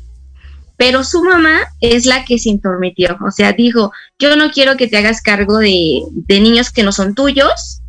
Pero 0.77 1.03
su 1.03 1.25
mamá 1.25 1.61
es 1.81 2.07
la 2.07 2.25
que 2.25 2.39
se 2.39 2.51
intrometió, 2.51 3.17
o 3.27 3.31
sea, 3.31 3.53
dijo, 3.53 3.91
yo 4.19 4.37
no 4.37 4.51
quiero 4.53 4.77
que 4.77 4.87
te 4.87 4.97
hagas 4.97 5.23
cargo 5.23 5.59
de, 5.59 6.03
de 6.11 6.41
niños 6.41 6.71
que 6.71 6.85
no 6.85 6.93
son 6.93 7.15
tuyos 7.15 7.81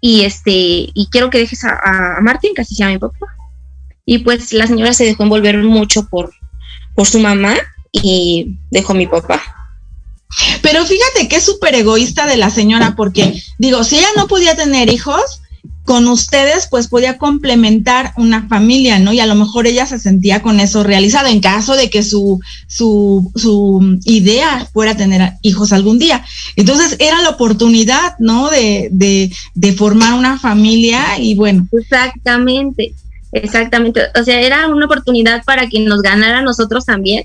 y 0.00 0.24
este, 0.24 0.52
y 0.52 1.08
quiero 1.10 1.30
que 1.30 1.38
dejes 1.38 1.64
a, 1.64 2.16
a 2.16 2.20
Martín, 2.20 2.52
que 2.54 2.62
así 2.62 2.74
se 2.74 2.80
llama 2.80 2.92
mi 2.92 2.98
papá. 2.98 3.26
Y 4.04 4.18
pues 4.18 4.52
la 4.52 4.66
señora 4.66 4.92
se 4.92 5.04
dejó 5.04 5.24
envolver 5.24 5.58
mucho 5.58 6.06
por, 6.08 6.30
por 6.98 7.06
su 7.06 7.20
mamá 7.20 7.56
y 7.92 8.56
dejó 8.72 8.92
a 8.92 8.96
mi 8.96 9.06
papá. 9.06 9.40
Pero 10.62 10.84
fíjate 10.84 11.28
que 11.28 11.36
es 11.36 11.44
súper 11.44 11.76
egoísta 11.76 12.26
de 12.26 12.36
la 12.36 12.50
señora, 12.50 12.96
porque 12.96 13.40
digo, 13.56 13.84
si 13.84 13.98
ella 13.98 14.08
no 14.16 14.26
podía 14.26 14.56
tener 14.56 14.92
hijos, 14.92 15.42
con 15.84 16.08
ustedes 16.08 16.66
pues 16.68 16.88
podía 16.88 17.16
complementar 17.16 18.14
una 18.16 18.48
familia, 18.48 18.98
¿no? 18.98 19.12
Y 19.12 19.20
a 19.20 19.26
lo 19.26 19.36
mejor 19.36 19.68
ella 19.68 19.86
se 19.86 20.00
sentía 20.00 20.42
con 20.42 20.58
eso 20.58 20.82
realizada 20.82 21.30
en 21.30 21.40
caso 21.40 21.76
de 21.76 21.88
que 21.88 22.02
su, 22.02 22.40
su, 22.66 23.30
su 23.36 24.00
idea 24.04 24.66
fuera 24.72 24.96
tener 24.96 25.34
hijos 25.42 25.72
algún 25.72 26.00
día. 26.00 26.24
Entonces 26.56 26.96
era 26.98 27.22
la 27.22 27.30
oportunidad, 27.30 28.16
¿no? 28.18 28.50
De, 28.50 28.88
de, 28.90 29.32
de 29.54 29.72
formar 29.72 30.14
una 30.14 30.36
familia 30.36 31.16
y 31.20 31.36
bueno. 31.36 31.68
Exactamente, 31.70 32.92
exactamente. 33.32 34.02
O 34.18 34.24
sea, 34.24 34.40
era 34.40 34.68
una 34.68 34.86
oportunidad 34.86 35.44
para 35.44 35.68
que 35.68 35.80
nos 35.80 36.02
ganara 36.02 36.38
a 36.38 36.42
nosotros 36.42 36.84
también 36.84 37.24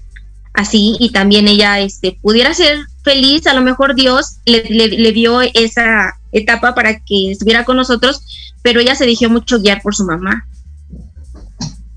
así 0.54 0.96
y 1.00 1.12
también 1.12 1.48
ella 1.48 1.80
este, 1.80 2.18
pudiera 2.22 2.54
ser 2.54 2.78
feliz, 3.04 3.48
a 3.48 3.54
lo 3.54 3.62
mejor 3.62 3.96
Dios 3.96 4.38
le, 4.46 4.64
le, 4.64 5.12
dio 5.12 5.42
esa 5.42 6.14
etapa 6.32 6.76
para 6.76 7.00
que 7.00 7.32
estuviera 7.32 7.66
con 7.66 7.76
nosotros, 7.76 8.22
pero 8.62 8.80
ella 8.80 8.96
se 8.96 9.06
dejó 9.06 9.30
mucho 9.30 9.60
guiar 9.60 9.82
por 9.82 9.96
su 9.96 10.06
mamá. 10.06 10.48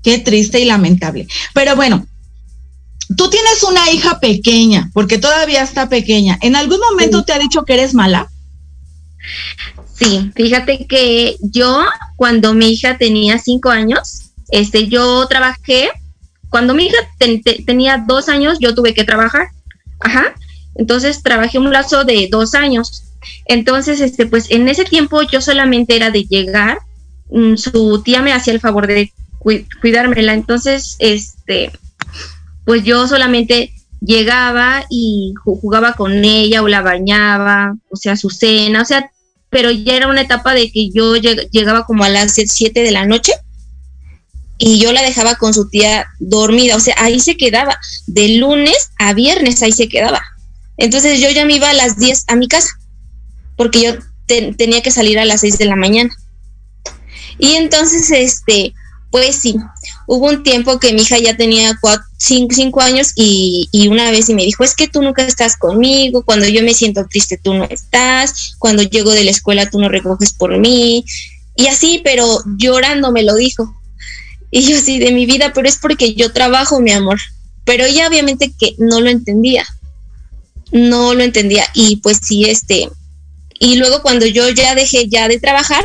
Qué 0.03 0.19
triste 0.19 0.59
y 0.59 0.65
lamentable. 0.65 1.27
Pero 1.53 1.75
bueno, 1.75 2.05
tú 3.15 3.29
tienes 3.29 3.63
una 3.63 3.91
hija 3.91 4.19
pequeña, 4.19 4.89
porque 4.93 5.17
todavía 5.17 5.61
está 5.61 5.87
pequeña. 5.87 6.37
¿En 6.41 6.55
algún 6.55 6.79
momento 6.79 7.23
te 7.23 7.33
ha 7.33 7.39
dicho 7.39 7.63
que 7.63 7.73
eres 7.73 7.93
mala? 7.93 8.29
Sí, 9.97 10.31
fíjate 10.35 10.85
que 10.85 11.37
yo, 11.41 11.85
cuando 12.15 12.53
mi 12.53 12.71
hija 12.71 12.97
tenía 12.97 13.39
cinco 13.39 13.69
años, 13.69 14.31
este, 14.49 14.87
yo 14.87 15.27
trabajé 15.27 15.89
cuando 16.49 16.73
mi 16.73 16.87
hija 16.87 16.97
tenía 17.65 18.03
dos 18.07 18.29
años, 18.29 18.59
yo 18.59 18.73
tuve 18.73 18.93
que 18.93 19.03
trabajar. 19.03 19.47
Ajá. 19.99 20.35
Entonces 20.75 21.23
trabajé 21.23 21.59
un 21.59 21.71
lazo 21.71 22.05
de 22.05 22.27
dos 22.31 22.53
años. 22.53 23.03
Entonces, 23.45 23.99
este, 23.99 24.25
pues 24.25 24.49
en 24.51 24.67
ese 24.67 24.85
tiempo 24.85 25.21
yo 25.23 25.41
solamente 25.41 25.95
era 25.95 26.11
de 26.11 26.23
llegar. 26.23 26.79
Mm, 27.29 27.55
su 27.55 28.01
tía 28.03 28.21
me 28.21 28.33
hacía 28.33 28.53
el 28.53 28.61
favor 28.61 28.87
de 28.87 29.11
cuidármela. 29.81 30.33
Entonces, 30.33 30.95
este, 30.99 31.71
pues 32.65 32.83
yo 32.83 33.07
solamente 33.07 33.73
llegaba 33.99 34.85
y 34.89 35.33
jugaba 35.43 35.93
con 35.93 36.23
ella 36.23 36.61
o 36.61 36.67
la 36.67 36.81
bañaba, 36.81 37.75
o 37.89 37.95
sea, 37.95 38.15
su 38.15 38.29
cena, 38.29 38.83
o 38.83 38.85
sea, 38.85 39.11
pero 39.49 39.71
ya 39.71 39.95
era 39.95 40.07
una 40.07 40.21
etapa 40.21 40.53
de 40.53 40.71
que 40.71 40.89
yo 40.89 41.15
llegaba 41.15 41.85
como 41.85 42.03
a 42.03 42.09
las 42.09 42.33
siete 42.33 42.81
de 42.81 42.91
la 42.91 43.05
noche 43.05 43.33
y 44.57 44.79
yo 44.79 44.91
la 44.91 45.01
dejaba 45.01 45.35
con 45.35 45.53
su 45.53 45.69
tía 45.69 46.07
dormida, 46.19 46.75
o 46.75 46.79
sea, 46.79 46.95
ahí 46.97 47.19
se 47.19 47.37
quedaba, 47.37 47.79
de 48.07 48.37
lunes 48.37 48.89
a 48.97 49.13
viernes 49.13 49.61
ahí 49.61 49.71
se 49.71 49.87
quedaba. 49.87 50.21
Entonces 50.77 51.19
yo 51.19 51.29
ya 51.29 51.45
me 51.45 51.55
iba 51.55 51.69
a 51.69 51.73
las 51.73 51.97
10 51.97 52.25
a 52.27 52.35
mi 52.35 52.47
casa, 52.47 52.69
porque 53.55 53.81
yo 53.81 53.93
tenía 54.57 54.81
que 54.81 54.91
salir 54.91 55.19
a 55.19 55.25
las 55.25 55.41
6 55.41 55.57
de 55.57 55.65
la 55.65 55.75
mañana. 55.75 56.15
Y 57.39 57.53
entonces, 57.53 58.09
este, 58.11 58.73
pues 59.09 59.37
sí, 59.37 59.55
hubo 60.05 60.27
un 60.27 60.43
tiempo 60.43 60.79
que 60.79 60.93
mi 60.93 61.01
hija 61.01 61.17
ya 61.17 61.37
tenía 61.37 61.79
5 62.17 62.81
años 62.81 63.13
y, 63.15 63.69
y, 63.71 63.87
una 63.87 64.11
vez 64.11 64.29
y 64.29 64.35
me 64.35 64.43
dijo, 64.43 64.63
es 64.63 64.75
que 64.75 64.87
tú 64.87 65.01
nunca 65.01 65.25
estás 65.25 65.55
conmigo, 65.55 66.23
cuando 66.23 66.47
yo 66.47 66.61
me 66.61 66.73
siento 66.73 67.05
triste 67.07 67.39
tú 67.41 67.53
no 67.53 67.63
estás, 67.65 68.55
cuando 68.59 68.83
llego 68.83 69.11
de 69.11 69.23
la 69.23 69.31
escuela 69.31 69.69
tú 69.69 69.79
no 69.79 69.89
recoges 69.89 70.33
por 70.33 70.57
mí. 70.57 71.05
Y 71.55 71.67
así, 71.67 72.01
pero 72.03 72.43
llorando 72.57 73.11
me 73.11 73.23
lo 73.23 73.35
dijo. 73.35 73.75
Y 74.51 74.61
yo 74.61 74.79
sí, 74.79 74.99
de 74.99 75.11
mi 75.11 75.25
vida, 75.25 75.51
pero 75.53 75.67
es 75.67 75.77
porque 75.77 76.13
yo 76.13 76.31
trabajo, 76.31 76.79
mi 76.79 76.91
amor. 76.91 77.19
Pero 77.65 77.83
ella 77.85 78.07
obviamente 78.07 78.53
que 78.57 78.75
no 78.77 79.01
lo 79.01 79.09
entendía. 79.09 79.65
No 80.71 81.13
lo 81.15 81.23
entendía. 81.23 81.65
Y 81.73 81.97
pues 81.97 82.19
sí, 82.21 82.45
este. 82.45 82.89
Y 83.59 83.77
luego 83.77 84.01
cuando 84.03 84.25
yo 84.25 84.47
ya 84.49 84.75
dejé 84.75 85.09
ya 85.09 85.27
de 85.27 85.39
trabajar, 85.39 85.83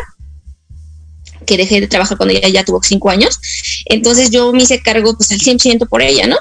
que 1.44 1.56
dejé 1.56 1.80
de 1.80 1.88
trabajar 1.88 2.16
cuando 2.16 2.34
ella 2.34 2.48
ya 2.48 2.64
tuvo 2.64 2.82
cinco 2.82 3.10
años, 3.10 3.38
entonces 3.86 4.30
yo 4.30 4.52
me 4.52 4.62
hice 4.62 4.80
cargo 4.80 5.16
pues 5.16 5.30
al 5.32 5.38
100% 5.38 5.88
por 5.88 6.02
ella, 6.02 6.26
¿no? 6.26 6.36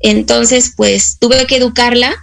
Entonces 0.00 0.72
pues 0.76 1.18
tuve 1.18 1.46
que 1.46 1.56
educarla 1.56 2.14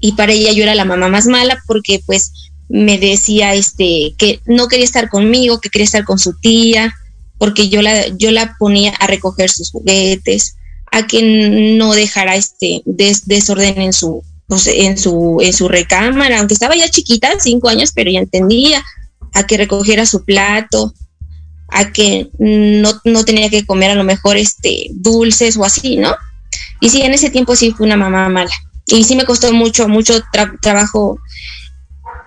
y 0.00 0.12
para 0.12 0.32
ella 0.32 0.52
yo 0.52 0.62
era 0.62 0.74
la 0.74 0.84
mamá 0.84 1.08
más 1.08 1.26
mala 1.26 1.62
porque 1.66 2.02
pues 2.04 2.32
me 2.68 2.98
decía 2.98 3.54
este 3.54 4.14
que 4.18 4.40
no 4.46 4.68
quería 4.68 4.84
estar 4.84 5.08
conmigo, 5.08 5.60
que 5.60 5.70
quería 5.70 5.84
estar 5.84 6.04
con 6.04 6.18
su 6.18 6.34
tía, 6.38 6.94
porque 7.38 7.68
yo 7.68 7.82
la, 7.82 8.08
yo 8.08 8.30
la 8.30 8.56
ponía 8.58 8.94
a 8.94 9.06
recoger 9.06 9.50
sus 9.50 9.70
juguetes, 9.70 10.56
a 10.90 11.06
que 11.06 11.76
no 11.76 11.92
dejara 11.94 12.36
este 12.36 12.82
desorden 12.84 13.80
en 13.80 13.92
su, 13.92 14.22
pues, 14.46 14.66
en 14.66 14.96
su, 14.98 15.38
en 15.40 15.52
su 15.52 15.68
recámara, 15.68 16.38
aunque 16.38 16.54
estaba 16.54 16.76
ya 16.76 16.88
chiquita, 16.88 17.30
cinco 17.40 17.68
años, 17.68 17.92
pero 17.94 18.10
ya 18.10 18.20
entendía, 18.20 18.84
a 19.36 19.42
que 19.46 19.58
recogiera 19.58 20.06
su 20.06 20.24
plato, 20.24 20.94
a 21.68 21.92
que 21.92 22.30
no, 22.38 22.90
no 23.04 23.24
tenía 23.24 23.50
que 23.50 23.66
comer 23.66 23.90
a 23.90 23.94
lo 23.94 24.02
mejor 24.02 24.38
este 24.38 24.88
dulces 24.94 25.58
o 25.58 25.64
así, 25.64 25.98
¿no? 25.98 26.16
Y 26.80 26.88
sí, 26.88 27.02
en 27.02 27.12
ese 27.12 27.28
tiempo 27.28 27.54
sí 27.54 27.70
fue 27.70 27.86
una 27.86 27.98
mamá 27.98 28.30
mala. 28.30 28.50
Y 28.86 29.04
sí 29.04 29.14
me 29.14 29.26
costó 29.26 29.52
mucho, 29.52 29.88
mucho 29.88 30.22
trabajo 30.62 31.18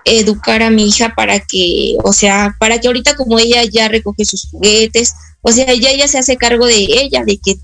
educar 0.04 0.62
a 0.62 0.70
mi 0.70 0.86
hija 0.86 1.14
para 1.16 1.40
que, 1.40 1.96
o 2.04 2.12
sea, 2.12 2.54
para 2.60 2.78
que 2.78 2.86
ahorita 2.86 3.16
como 3.16 3.40
ella 3.40 3.64
ya 3.64 3.88
recoge 3.88 4.24
sus 4.24 4.48
juguetes, 4.48 5.14
o 5.42 5.50
sea, 5.50 5.74
ya 5.74 5.90
ella 5.90 6.06
se 6.06 6.18
hace 6.18 6.36
cargo 6.36 6.66
de 6.66 6.76
ella, 6.76 7.24
de 7.24 7.38
que 7.38 7.58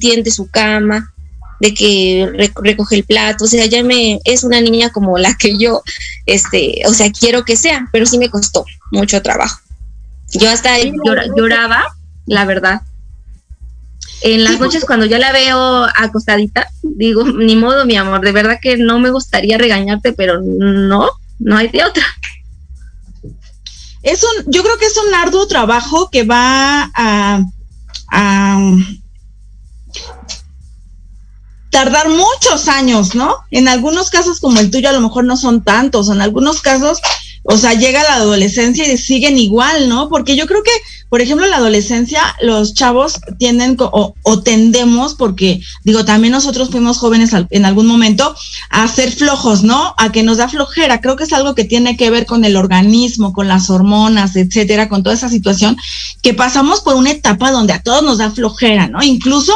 tiende 0.00 0.32
su 0.32 0.50
cama, 0.50 1.14
de 1.60 1.74
que 1.74 2.50
recoge 2.54 2.96
el 2.96 3.04
plato, 3.04 3.44
o 3.44 3.48
sea, 3.48 3.66
ya 3.66 3.82
me 3.82 4.20
es 4.24 4.44
una 4.44 4.60
niña 4.60 4.90
como 4.90 5.18
la 5.18 5.34
que 5.34 5.58
yo, 5.58 5.82
este, 6.26 6.82
o 6.86 6.94
sea, 6.94 7.10
quiero 7.10 7.44
que 7.44 7.56
sea, 7.56 7.88
pero 7.92 8.06
sí 8.06 8.18
me 8.18 8.30
costó 8.30 8.64
mucho 8.92 9.20
trabajo. 9.22 9.60
Yo 10.32 10.50
hasta 10.50 10.76
lloraba, 11.36 11.84
la 12.26 12.44
verdad. 12.44 12.82
En 14.20 14.44
las 14.44 14.58
noches 14.58 14.84
cuando 14.84 15.06
ya 15.06 15.18
la 15.18 15.32
veo 15.32 15.86
acostadita, 15.96 16.68
digo, 16.82 17.24
ni 17.38 17.56
modo, 17.56 17.86
mi 17.86 17.96
amor, 17.96 18.20
de 18.20 18.32
verdad 18.32 18.58
que 18.60 18.76
no 18.76 18.98
me 18.98 19.10
gustaría 19.10 19.58
regañarte, 19.58 20.12
pero 20.12 20.40
no, 20.40 21.10
no 21.38 21.56
hay 21.56 21.68
de 21.68 21.84
otra. 21.84 22.04
Es 24.02 24.22
un, 24.22 24.52
yo 24.52 24.62
creo 24.62 24.78
que 24.78 24.86
es 24.86 24.96
un 24.96 25.14
arduo 25.14 25.46
trabajo 25.48 26.08
que 26.10 26.22
va 26.22 26.90
a, 26.94 27.42
a 28.10 28.72
tardar 31.70 32.08
muchos 32.08 32.68
años, 32.68 33.14
¿no? 33.14 33.36
En 33.50 33.68
algunos 33.68 34.10
casos 34.10 34.40
como 34.40 34.60
el 34.60 34.70
tuyo 34.70 34.88
a 34.88 34.92
lo 34.92 35.00
mejor 35.00 35.24
no 35.24 35.36
son 35.36 35.62
tantos, 35.62 36.08
en 36.08 36.20
algunos 36.20 36.60
casos 36.60 37.00
o 37.50 37.56
sea, 37.56 37.72
llega 37.72 38.02
la 38.02 38.16
adolescencia 38.16 38.92
y 38.92 38.98
siguen 38.98 39.38
igual, 39.38 39.88
¿no? 39.88 40.10
Porque 40.10 40.36
yo 40.36 40.46
creo 40.46 40.62
que, 40.62 40.70
por 41.08 41.22
ejemplo, 41.22 41.46
en 41.46 41.50
la 41.50 41.56
adolescencia 41.56 42.20
los 42.42 42.74
chavos 42.74 43.20
tienden 43.38 43.74
o, 43.78 44.42
tendemos, 44.42 45.14
porque 45.14 45.62
digo, 45.82 46.04
también 46.04 46.32
nosotros 46.32 46.68
fuimos 46.68 46.98
jóvenes 46.98 47.30
en 47.48 47.64
algún 47.64 47.86
momento, 47.86 48.34
a 48.68 48.86
ser 48.86 49.12
flojos, 49.12 49.62
¿no? 49.62 49.94
A 49.96 50.12
que 50.12 50.22
nos 50.22 50.36
da 50.36 50.50
flojera. 50.50 51.00
Creo 51.00 51.16
que 51.16 51.24
es 51.24 51.32
algo 51.32 51.54
que 51.54 51.64
tiene 51.64 51.96
que 51.96 52.10
ver 52.10 52.26
con 52.26 52.44
el 52.44 52.54
organismo, 52.54 53.32
con 53.32 53.48
las 53.48 53.70
hormonas, 53.70 54.36
etcétera, 54.36 54.90
con 54.90 55.02
toda 55.02 55.14
esa 55.14 55.30
situación, 55.30 55.78
que 56.20 56.34
pasamos 56.34 56.82
por 56.82 56.96
una 56.96 57.12
etapa 57.12 57.50
donde 57.50 57.72
a 57.72 57.82
todos 57.82 58.02
nos 58.02 58.18
da 58.18 58.30
flojera, 58.30 58.88
¿no? 58.88 59.02
Incluso 59.02 59.54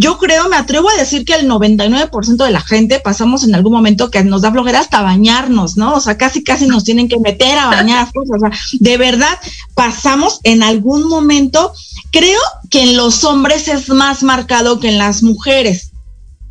yo 0.00 0.16
creo, 0.16 0.48
me 0.48 0.54
atrevo 0.54 0.88
a 0.88 0.94
decir 0.94 1.24
que 1.24 1.34
el 1.34 1.48
99% 1.48 2.44
de 2.44 2.52
la 2.52 2.60
gente 2.60 3.00
pasamos 3.00 3.42
en 3.42 3.56
algún 3.56 3.72
momento 3.72 4.12
que 4.12 4.22
nos 4.22 4.42
da 4.42 4.52
flojera 4.52 4.78
hasta 4.78 5.02
bañarnos, 5.02 5.76
¿no? 5.76 5.94
O 5.94 6.00
sea, 6.00 6.16
casi, 6.16 6.44
casi 6.44 6.68
nos 6.68 6.84
tienen 6.84 7.08
que 7.08 7.18
meter 7.18 7.58
a 7.58 7.66
bañar 7.66 8.06
O 8.14 8.38
sea, 8.38 8.56
de 8.78 8.96
verdad, 8.96 9.36
pasamos 9.74 10.38
en 10.44 10.62
algún 10.62 11.08
momento, 11.08 11.72
creo 12.12 12.38
que 12.70 12.84
en 12.84 12.96
los 12.96 13.24
hombres 13.24 13.66
es 13.66 13.88
más 13.88 14.22
marcado 14.22 14.78
que 14.78 14.88
en 14.88 14.98
las 14.98 15.24
mujeres. 15.24 15.90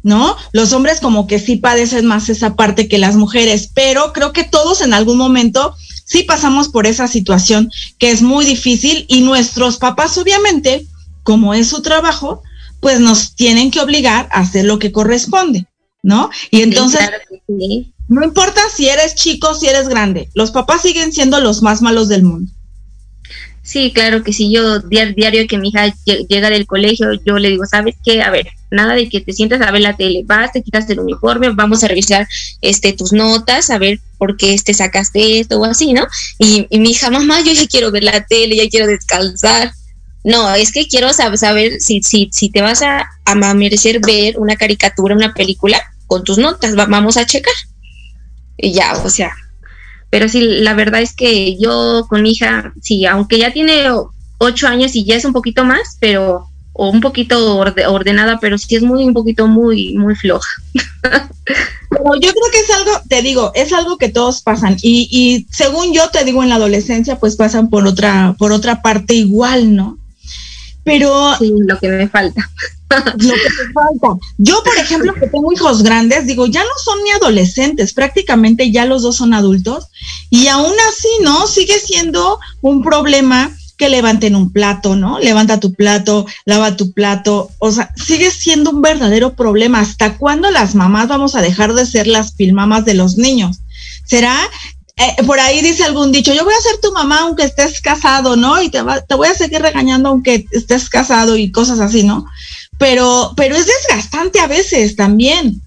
¿No? 0.03 0.37
Los 0.51 0.71
hombres 0.73 0.99
como 1.01 1.27
que 1.27 1.39
sí 1.39 1.57
padecen 1.57 2.05
más 2.05 2.29
esa 2.29 2.55
parte 2.55 2.87
que 2.87 2.97
las 2.97 3.15
mujeres, 3.15 3.69
pero 3.73 4.13
creo 4.13 4.31
que 4.31 4.45
todos 4.45 4.81
en 4.81 4.93
algún 4.93 5.17
momento 5.17 5.73
sí 6.05 6.23
pasamos 6.23 6.69
por 6.69 6.85
esa 6.85 7.07
situación 7.09 7.69
que 7.97 8.11
es 8.11 8.21
muy 8.21 8.45
difícil 8.45 9.05
y 9.09 9.21
nuestros 9.21 9.77
papás 9.77 10.17
obviamente, 10.17 10.85
como 11.23 11.53
es 11.53 11.67
su 11.67 11.81
trabajo, 11.81 12.41
pues 12.79 12.99
nos 12.99 13.35
tienen 13.35 13.71
que 13.71 13.79
obligar 13.79 14.27
a 14.31 14.41
hacer 14.41 14.65
lo 14.65 14.79
que 14.79 14.91
corresponde, 14.91 15.65
¿no? 16.03 16.29
Y 16.51 16.61
entonces, 16.61 17.09
no 18.07 18.23
importa 18.23 18.61
si 18.73 18.87
eres 18.87 19.15
chico, 19.15 19.53
si 19.55 19.67
eres 19.67 19.89
grande, 19.89 20.29
los 20.33 20.51
papás 20.51 20.81
siguen 20.81 21.11
siendo 21.11 21.39
los 21.39 21.61
más 21.61 21.81
malos 21.81 22.07
del 22.07 22.23
mundo. 22.23 22.51
Sí, 23.67 23.91
claro 23.91 24.23
que 24.23 24.31
sí, 24.31 24.49
yo 24.49 24.79
diario 24.79 25.45
que 25.45 25.57
mi 25.57 25.67
hija 25.67 25.93
llega 26.05 26.49
del 26.49 26.65
colegio, 26.65 27.07
yo 27.25 27.37
le 27.37 27.49
digo, 27.49 27.65
¿sabes 27.65 27.95
qué? 28.01 28.21
A 28.21 28.29
ver, 28.29 28.47
nada 28.71 28.93
de 28.93 29.09
que 29.09 29.19
te 29.19 29.33
sientas 29.33 29.59
a 29.59 29.71
ver 29.71 29.81
la 29.81 29.97
tele, 29.97 30.23
vas, 30.25 30.53
te 30.53 30.63
quitas 30.63 30.89
el 30.89 31.01
uniforme, 31.01 31.49
vamos 31.49 31.83
a 31.83 31.89
revisar 31.89 32.25
este 32.61 32.93
tus 32.93 33.11
notas, 33.11 33.69
a 33.69 33.77
ver 33.77 33.99
por 34.17 34.37
qué 34.37 34.55
te 34.63 34.73
sacaste 34.73 35.41
esto 35.41 35.59
o 35.59 35.65
así, 35.65 35.91
¿no? 35.91 36.07
Y, 36.39 36.65
y 36.69 36.79
mi 36.79 36.91
hija, 36.91 37.09
mamá, 37.09 37.41
yo 37.41 37.51
ya 37.51 37.67
quiero 37.67 37.91
ver 37.91 38.03
la 38.03 38.25
tele, 38.25 38.55
ya 38.55 38.69
quiero 38.69 38.87
descansar. 38.87 39.73
No, 40.27 40.53
es 40.53 40.73
que 40.73 40.89
quiero 40.89 41.13
saber, 41.13 41.79
si, 41.79 42.01
si, 42.03 42.27
si 42.33 42.49
te 42.49 42.61
vas 42.61 42.81
a, 42.81 43.09
a 43.23 43.53
merecer 43.53 44.01
ver 44.05 44.37
una 44.37 44.57
caricatura, 44.57 45.15
una 45.15 45.33
película, 45.33 45.81
con 46.05 46.25
tus 46.25 46.37
notas, 46.37 46.75
vamos 46.75 47.15
a 47.15 47.25
checar. 47.25 47.53
Y 48.57 48.73
ya, 48.73 48.91
o 49.05 49.09
sea, 49.09 49.31
Pero 50.09 50.27
sí, 50.27 50.41
la 50.41 50.73
verdad 50.73 51.01
es 51.01 51.13
que 51.13 51.57
yo 51.57 52.07
con 52.09 52.23
mi 52.23 52.31
hija, 52.31 52.73
sí, 52.81 53.05
aunque 53.05 53.37
ya 53.37 53.53
tiene 53.53 53.85
ocho 54.37 54.67
años 54.67 54.97
y 54.97 55.05
ya 55.05 55.15
es 55.15 55.23
un 55.23 55.31
poquito 55.31 55.63
más, 55.63 55.95
pero 56.01 56.49
o 56.73 56.89
un 56.89 56.99
poquito 56.99 57.55
ordenada, 57.55 58.37
pero 58.41 58.57
sí 58.57 58.75
es 58.75 58.83
muy 58.83 59.05
un 59.05 59.13
poquito 59.13 59.47
muy 59.47 59.93
muy 59.93 60.13
floja. 60.15 60.49
yo 61.03 62.33
creo 62.33 62.51
que 62.51 62.59
es 62.59 62.69
algo, 62.69 62.91
te 63.07 63.21
digo, 63.21 63.53
es 63.55 63.71
algo 63.71 63.97
que 63.97 64.09
todos 64.09 64.41
pasan 64.41 64.75
y, 64.81 65.07
y 65.09 65.47
según 65.53 65.93
yo 65.93 66.09
te 66.09 66.25
digo 66.25 66.43
en 66.43 66.49
la 66.49 66.55
adolescencia, 66.55 67.17
pues 67.17 67.37
pasan 67.37 67.69
por 67.69 67.87
otra 67.87 68.35
por 68.37 68.51
otra 68.51 68.81
parte 68.81 69.13
igual, 69.13 69.73
¿no? 69.73 69.97
Pero 70.87 71.35
sí, 71.37 71.53
lo 71.67 71.77
que 71.77 71.89
me 71.89 72.07
falta. 72.07 72.49
lo 72.89 72.99
que 73.17 73.25
me 73.27 73.73
falta. 73.73 74.25
Yo, 74.37 74.63
por 74.63 74.77
ejemplo, 74.77 75.13
que 75.13 75.27
tengo 75.27 75.51
hijos 75.51 75.83
grandes, 75.83 76.25
digo, 76.25 76.47
ya 76.47 76.63
no 76.63 76.69
son 76.81 77.03
ni 77.03 77.11
adolescentes, 77.11 77.93
prácticamente 77.93 78.71
ya 78.71 78.85
los 78.85 79.01
dos 79.01 79.17
son 79.17 79.33
adultos 79.33 79.87
y 80.29 80.47
aún 80.47 80.73
así, 80.89 81.09
¿no? 81.21 81.45
Sigue 81.45 81.77
siendo 81.79 82.39
un 82.61 82.83
problema 82.83 83.51
que 83.75 83.89
levanten 83.89 84.35
un 84.35 84.53
plato, 84.53 84.95
¿no? 84.95 85.19
Levanta 85.19 85.59
tu 85.59 85.73
plato, 85.73 86.25
lava 86.45 86.77
tu 86.77 86.93
plato, 86.93 87.51
o 87.59 87.71
sea, 87.71 87.93
sigue 87.97 88.31
siendo 88.31 88.71
un 88.71 88.81
verdadero 88.81 89.35
problema. 89.35 89.81
¿Hasta 89.81 90.17
cuándo 90.17 90.49
las 90.51 90.73
mamás 90.73 91.09
vamos 91.09 91.35
a 91.35 91.41
dejar 91.41 91.73
de 91.73 91.85
ser 91.85 92.07
las 92.07 92.31
pilmamas 92.31 92.85
de 92.85 92.93
los 92.93 93.17
niños? 93.17 93.59
¿Será? 94.05 94.35
Eh, 94.99 95.23
por 95.25 95.39
ahí 95.39 95.61
dice 95.61 95.83
algún 95.83 96.11
dicho, 96.11 96.33
yo 96.33 96.43
voy 96.43 96.55
a 96.55 96.61
ser 96.61 96.81
tu 96.81 96.91
mamá 96.91 97.19
aunque 97.19 97.43
estés 97.43 97.81
casado, 97.81 98.35
¿no? 98.35 98.61
Y 98.61 98.69
te, 98.69 98.81
voy 98.81 99.27
a 99.27 99.35
seguir 99.35 99.61
regañando 99.61 100.09
aunque 100.09 100.47
estés 100.51 100.89
casado 100.89 101.37
y 101.37 101.51
cosas 101.51 101.79
así, 101.79 102.03
¿no? 102.03 102.25
Pero, 102.79 103.33
pero 103.37 103.55
es 103.55 103.67
desgastante 103.67 104.39
a 104.39 104.47
veces 104.47 104.95
también. 104.95 105.61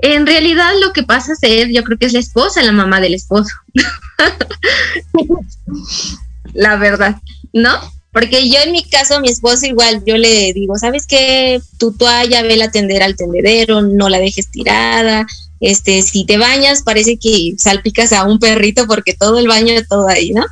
En 0.00 0.26
realidad 0.26 0.72
lo 0.82 0.92
que 0.92 1.04
pasa 1.04 1.32
es 1.32 1.38
ser, 1.38 1.70
yo 1.70 1.84
creo 1.84 1.98
que 1.98 2.06
es 2.06 2.12
la 2.12 2.18
esposa, 2.18 2.62
la 2.62 2.72
mamá 2.72 3.00
del 3.00 3.14
esposo. 3.14 3.54
la 6.52 6.76
verdad, 6.76 7.16
¿no? 7.52 7.70
Porque 8.12 8.48
yo 8.48 8.58
en 8.64 8.72
mi 8.72 8.82
caso, 8.82 9.20
mi 9.20 9.28
esposo 9.28 9.66
igual, 9.66 10.02
yo 10.04 10.16
le 10.16 10.52
digo, 10.52 10.76
¿sabes 10.76 11.06
qué? 11.06 11.60
Tu 11.78 11.92
toalla, 11.92 12.42
ve 12.42 12.60
a 12.62 12.70
tender 12.70 13.02
al 13.02 13.14
tendedero, 13.14 13.82
no 13.82 14.08
la 14.08 14.18
dejes 14.18 14.50
tirada. 14.50 15.26
Este, 15.60 16.02
si 16.02 16.26
te 16.26 16.38
bañas, 16.38 16.82
parece 16.82 17.18
que 17.18 17.54
salpicas 17.58 18.12
a 18.12 18.24
un 18.24 18.38
perrito 18.38 18.86
porque 18.86 19.14
todo 19.14 19.38
el 19.38 19.48
baño, 19.48 19.74
todo 19.88 20.08
ahí, 20.08 20.32
¿no? 20.32 20.44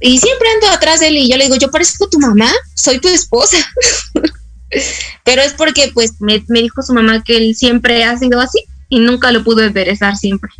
Y 0.00 0.18
siempre 0.18 0.48
ando 0.54 0.68
atrás 0.68 1.00
de 1.00 1.08
él 1.08 1.18
y 1.18 1.30
yo 1.30 1.36
le 1.36 1.44
digo, 1.44 1.56
yo 1.56 1.70
parezco 1.70 2.08
tu 2.08 2.18
mamá, 2.18 2.50
soy 2.74 2.98
tu 2.98 3.08
esposa. 3.08 3.58
Pero 5.24 5.42
es 5.42 5.52
porque, 5.52 5.90
pues, 5.92 6.14
me, 6.20 6.42
me 6.48 6.62
dijo 6.62 6.82
su 6.82 6.94
mamá 6.94 7.22
que 7.22 7.36
él 7.36 7.54
siempre 7.54 8.04
ha 8.04 8.18
sido 8.18 8.40
así 8.40 8.64
y 8.88 8.98
nunca 9.00 9.30
lo 9.30 9.44
pudo 9.44 9.62
enderezar 9.62 10.16
siempre 10.16 10.50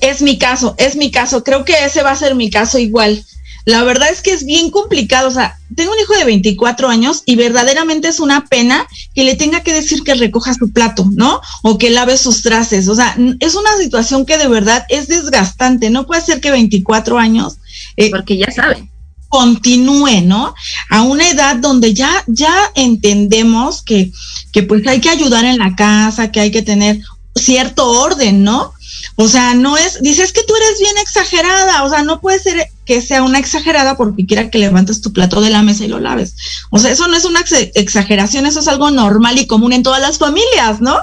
es 0.00 0.22
mi 0.22 0.38
caso, 0.38 0.74
es 0.78 0.96
mi 0.96 1.10
caso. 1.10 1.44
Creo 1.44 1.64
que 1.64 1.74
ese 1.84 2.02
va 2.02 2.10
a 2.10 2.16
ser 2.16 2.34
mi 2.34 2.50
caso 2.50 2.78
igual. 2.78 3.24
La 3.64 3.82
verdad 3.84 4.08
es 4.10 4.22
que 4.22 4.32
es 4.32 4.44
bien 4.44 4.70
complicado. 4.70 5.28
O 5.28 5.30
sea, 5.30 5.58
tengo 5.74 5.92
un 5.92 5.98
hijo 5.98 6.14
de 6.14 6.24
24 6.24 6.88
años 6.88 7.22
y 7.26 7.36
verdaderamente 7.36 8.08
es 8.08 8.20
una 8.20 8.46
pena 8.46 8.86
que 9.14 9.24
le 9.24 9.36
tenga 9.36 9.62
que 9.62 9.72
decir 9.72 10.02
que 10.02 10.14
recoja 10.14 10.54
su 10.54 10.72
plato, 10.72 11.08
¿no? 11.12 11.40
O 11.62 11.78
que 11.78 11.90
lave 11.90 12.16
sus 12.16 12.42
trastes. 12.42 12.88
O 12.88 12.94
sea, 12.94 13.16
es 13.40 13.54
una 13.54 13.76
situación 13.76 14.26
que 14.26 14.38
de 14.38 14.48
verdad 14.48 14.84
es 14.88 15.08
desgastante. 15.08 15.90
No 15.90 16.06
puede 16.06 16.22
ser 16.22 16.40
que 16.40 16.50
24 16.50 17.18
años. 17.18 17.58
Eh, 17.96 18.10
Porque 18.10 18.38
ya 18.38 18.50
saben. 18.50 18.90
Continúe, 19.28 20.22
¿no? 20.22 20.54
A 20.90 21.02
una 21.02 21.28
edad 21.28 21.56
donde 21.56 21.94
ya, 21.94 22.24
ya 22.26 22.72
entendemos 22.74 23.82
que, 23.82 24.10
que 24.52 24.64
pues 24.64 24.84
hay 24.88 25.00
que 25.00 25.08
ayudar 25.08 25.44
en 25.44 25.58
la 25.58 25.76
casa, 25.76 26.32
que 26.32 26.40
hay 26.40 26.50
que 26.50 26.62
tener 26.62 27.00
cierto 27.36 27.88
orden, 27.88 28.42
¿no? 28.42 28.72
O 29.16 29.28
sea, 29.28 29.54
no 29.54 29.76
es, 29.76 30.02
dices 30.02 30.32
que 30.32 30.42
tú 30.42 30.54
eres 30.56 30.78
bien 30.80 30.96
exagerada, 30.98 31.84
o 31.84 31.90
sea, 31.90 32.02
no 32.02 32.20
puede 32.20 32.38
ser 32.38 32.66
que 32.90 33.00
sea 33.00 33.22
una 33.22 33.38
exagerada 33.38 33.96
porque 33.96 34.26
quiera 34.26 34.50
que 34.50 34.58
levantes 34.58 35.00
tu 35.00 35.12
plato 35.12 35.40
de 35.40 35.50
la 35.50 35.62
mesa 35.62 35.84
y 35.84 35.86
lo 35.86 36.00
laves. 36.00 36.34
O 36.70 36.78
sea, 36.80 36.90
eso 36.90 37.06
no 37.06 37.16
es 37.16 37.24
una 37.24 37.44
exageración, 37.76 38.46
eso 38.46 38.58
es 38.58 38.66
algo 38.66 38.90
normal 38.90 39.38
y 39.38 39.46
común 39.46 39.72
en 39.72 39.84
todas 39.84 40.00
las 40.00 40.18
familias, 40.18 40.80
¿no? 40.80 40.98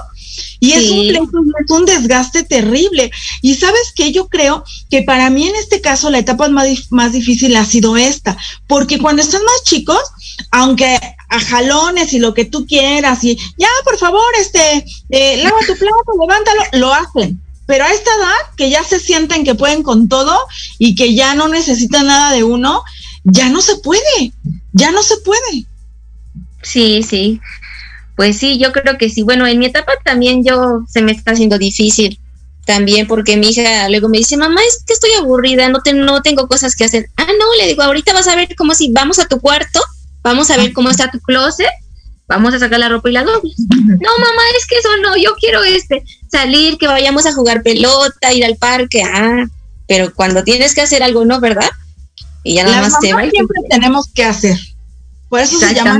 Y 0.60 0.72
es, 0.72 0.90
un, 0.90 1.54
es 1.64 1.70
un 1.70 1.86
desgaste 1.86 2.42
terrible. 2.42 3.10
Y 3.40 3.54
sabes 3.54 3.94
que 3.96 4.12
yo 4.12 4.28
creo 4.28 4.64
que 4.90 5.00
para 5.00 5.30
mí 5.30 5.48
en 5.48 5.56
este 5.56 5.80
caso 5.80 6.10
la 6.10 6.18
etapa 6.18 6.46
más, 6.50 6.68
más 6.90 7.12
difícil 7.12 7.56
ha 7.56 7.64
sido 7.64 7.96
esta, 7.96 8.36
porque 8.66 8.98
cuando 8.98 9.22
están 9.22 9.42
más 9.42 9.64
chicos, 9.64 10.02
aunque 10.50 11.00
a 11.30 11.40
jalones 11.40 12.12
y 12.12 12.18
lo 12.18 12.34
que 12.34 12.44
tú 12.44 12.66
quieras 12.66 13.24
y 13.24 13.34
ya, 13.56 13.68
por 13.82 13.96
favor, 13.96 14.30
este, 14.38 14.84
eh, 15.08 15.42
lava 15.42 15.60
tu 15.66 15.74
plato, 15.74 16.12
levántalo, 16.20 16.62
lo 16.72 16.92
hacen 16.92 17.40
pero 17.68 17.84
a 17.84 17.92
esta 17.92 18.10
edad 18.14 18.54
que 18.56 18.70
ya 18.70 18.82
se 18.82 18.98
sienten 18.98 19.44
que 19.44 19.54
pueden 19.54 19.82
con 19.82 20.08
todo 20.08 20.34
y 20.78 20.94
que 20.94 21.14
ya 21.14 21.34
no 21.34 21.48
necesitan 21.48 22.06
nada 22.06 22.32
de 22.32 22.42
uno, 22.42 22.82
ya 23.24 23.50
no 23.50 23.60
se 23.60 23.76
puede, 23.76 24.32
ya 24.72 24.90
no 24.90 25.02
se 25.02 25.18
puede. 25.18 25.66
Sí, 26.62 27.02
sí. 27.02 27.42
Pues 28.16 28.38
sí, 28.38 28.58
yo 28.58 28.72
creo 28.72 28.96
que 28.96 29.10
sí. 29.10 29.22
Bueno, 29.22 29.46
en 29.46 29.58
mi 29.58 29.66
etapa 29.66 29.92
también 30.02 30.42
yo 30.42 30.80
se 30.88 31.02
me 31.02 31.12
está 31.12 31.32
haciendo 31.32 31.58
difícil 31.58 32.18
también 32.64 33.06
porque 33.06 33.36
mi 33.36 33.50
hija 33.50 33.86
luego 33.90 34.08
me 34.08 34.16
dice, 34.16 34.38
mamá, 34.38 34.62
es 34.66 34.82
que 34.86 34.94
estoy 34.94 35.10
aburrida, 35.18 35.68
no, 35.68 35.82
te, 35.82 35.92
no 35.92 36.22
tengo 36.22 36.48
cosas 36.48 36.74
que 36.74 36.84
hacer. 36.84 37.10
Ah, 37.18 37.26
no, 37.38 37.54
le 37.58 37.66
digo, 37.66 37.82
ahorita 37.82 38.14
vas 38.14 38.28
a 38.28 38.34
ver 38.34 38.56
cómo 38.56 38.74
si 38.74 38.90
vamos 38.92 39.18
a 39.18 39.26
tu 39.26 39.40
cuarto, 39.40 39.78
vamos 40.22 40.50
a 40.50 40.56
ver 40.56 40.72
cómo 40.72 40.88
está 40.88 41.10
tu 41.10 41.20
closet 41.20 41.68
vamos 42.28 42.54
a 42.54 42.58
sacar 42.58 42.78
la 42.78 42.88
ropa 42.88 43.08
y 43.08 43.12
la 43.12 43.24
doble. 43.24 43.52
No, 43.68 44.10
mamá, 44.18 44.42
es 44.56 44.66
que 44.66 44.76
eso 44.76 44.88
no, 45.02 45.16
yo 45.16 45.34
quiero 45.40 45.64
este, 45.64 46.04
salir, 46.30 46.78
que 46.78 46.86
vayamos 46.86 47.26
a 47.26 47.32
jugar 47.32 47.62
pelota, 47.62 48.32
ir 48.32 48.44
al 48.44 48.56
parque, 48.56 49.02
ah, 49.02 49.46
pero 49.88 50.12
cuando 50.14 50.44
tienes 50.44 50.74
que 50.74 50.82
hacer 50.82 51.02
algo, 51.02 51.24
no, 51.24 51.40
¿verdad? 51.40 51.70
Y 52.44 52.54
ya 52.54 52.64
nada 52.64 52.82
más 52.82 53.00
te 53.00 53.12
va. 53.12 53.28
Siempre 53.28 53.60
tenemos 53.68 54.08
que 54.08 54.24
hacer. 54.24 54.58
Por 55.28 55.40
eso 55.40 55.58
se 55.58 55.74
llama 55.74 55.98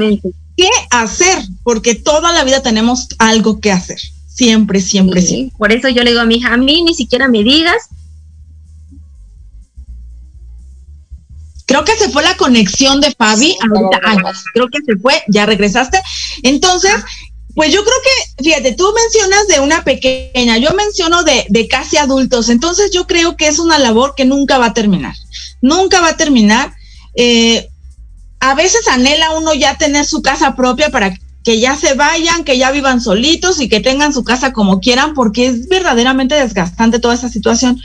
qué 0.56 0.68
hacer, 0.90 1.38
porque 1.62 1.94
toda 1.94 2.32
la 2.32 2.44
vida 2.44 2.62
tenemos 2.62 3.08
algo 3.18 3.60
que 3.60 3.72
hacer. 3.72 3.98
Siempre, 4.26 4.80
siempre, 4.80 5.22
sí. 5.22 5.52
Por 5.58 5.72
eso 5.72 5.88
yo 5.88 6.04
le 6.04 6.10
digo 6.10 6.22
a 6.22 6.26
mi 6.26 6.36
hija, 6.36 6.52
a 6.52 6.56
mí 6.56 6.82
ni 6.82 6.94
siquiera 6.94 7.28
me 7.28 7.42
digas 7.42 7.88
Creo 11.68 11.84
que 11.84 11.96
se 11.96 12.08
fue 12.08 12.22
la 12.22 12.34
conexión 12.38 13.02
de 13.02 13.12
Fabi. 13.12 13.54
Ahorita, 13.60 14.00
creo 14.54 14.68
que 14.68 14.78
se 14.84 14.96
fue, 14.96 15.22
ya 15.28 15.44
regresaste. 15.44 16.00
Entonces, 16.42 16.94
pues 17.54 17.70
yo 17.70 17.84
creo 17.84 17.96
que, 18.02 18.42
fíjate, 18.44 18.72
tú 18.72 18.90
mencionas 18.94 19.46
de 19.48 19.60
una 19.60 19.84
pequeña, 19.84 20.56
yo 20.56 20.70
menciono 20.72 21.24
de, 21.24 21.44
de 21.50 21.68
casi 21.68 21.98
adultos. 21.98 22.48
Entonces, 22.48 22.90
yo 22.90 23.06
creo 23.06 23.36
que 23.36 23.48
es 23.48 23.58
una 23.58 23.78
labor 23.78 24.14
que 24.16 24.24
nunca 24.24 24.56
va 24.56 24.66
a 24.66 24.72
terminar. 24.72 25.14
Nunca 25.60 26.00
va 26.00 26.08
a 26.08 26.16
terminar. 26.16 26.72
Eh, 27.14 27.68
a 28.40 28.54
veces 28.54 28.88
anhela 28.88 29.32
uno 29.32 29.52
ya 29.52 29.76
tener 29.76 30.06
su 30.06 30.22
casa 30.22 30.56
propia 30.56 30.88
para 30.88 31.14
que 31.44 31.60
ya 31.60 31.76
se 31.76 31.94
vayan, 31.94 32.44
que 32.44 32.56
ya 32.56 32.70
vivan 32.70 33.00
solitos 33.00 33.60
y 33.60 33.68
que 33.68 33.80
tengan 33.80 34.14
su 34.14 34.24
casa 34.24 34.52
como 34.52 34.80
quieran, 34.80 35.12
porque 35.12 35.46
es 35.46 35.68
verdaderamente 35.68 36.34
desgastante 36.34 36.98
toda 36.98 37.14
esa 37.14 37.28
situación. 37.28 37.78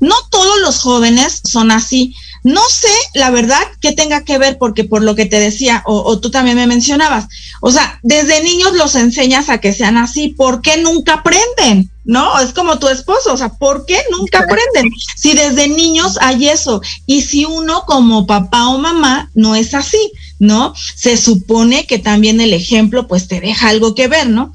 No 0.00 0.14
todos 0.30 0.60
los 0.60 0.78
jóvenes 0.78 1.40
son 1.44 1.70
así. 1.70 2.14
No 2.44 2.60
sé, 2.68 2.92
la 3.14 3.30
verdad, 3.30 3.62
qué 3.80 3.92
tenga 3.92 4.22
que 4.22 4.36
ver, 4.36 4.58
porque 4.58 4.84
por 4.84 5.02
lo 5.02 5.14
que 5.14 5.24
te 5.24 5.40
decía, 5.40 5.82
o, 5.86 6.20
tú 6.20 6.30
también 6.30 6.58
me 6.58 6.66
mencionabas, 6.66 7.26
o 7.62 7.70
sea, 7.70 7.98
desde 8.02 8.44
niños 8.44 8.74
los 8.74 8.94
enseñas 8.96 9.48
a 9.48 9.58
que 9.58 9.72
sean 9.72 9.96
así, 9.96 10.28
¿por 10.28 10.60
qué 10.60 10.76
nunca 10.76 11.14
aprenden? 11.14 11.90
¿No? 12.04 12.38
Es 12.38 12.52
como 12.52 12.78
tu 12.78 12.88
esposo, 12.88 13.32
o 13.32 13.36
sea, 13.38 13.48
¿por 13.48 13.86
qué 13.86 13.98
nunca 14.10 14.40
aprenden? 14.40 14.92
Si 15.16 15.32
desde 15.32 15.68
niños 15.68 16.18
hay 16.20 16.50
eso, 16.50 16.82
y 17.06 17.22
si 17.22 17.46
uno 17.46 17.84
como 17.86 18.26
papá 18.26 18.68
o 18.68 18.76
mamá 18.76 19.30
no 19.34 19.54
es 19.54 19.72
así, 19.72 20.12
¿no? 20.38 20.74
Se 20.96 21.16
supone 21.16 21.86
que 21.86 21.98
también 21.98 22.42
el 22.42 22.52
ejemplo 22.52 23.08
pues 23.08 23.26
te 23.26 23.40
deja 23.40 23.70
algo 23.70 23.94
que 23.94 24.06
ver, 24.06 24.28
¿no? 24.28 24.52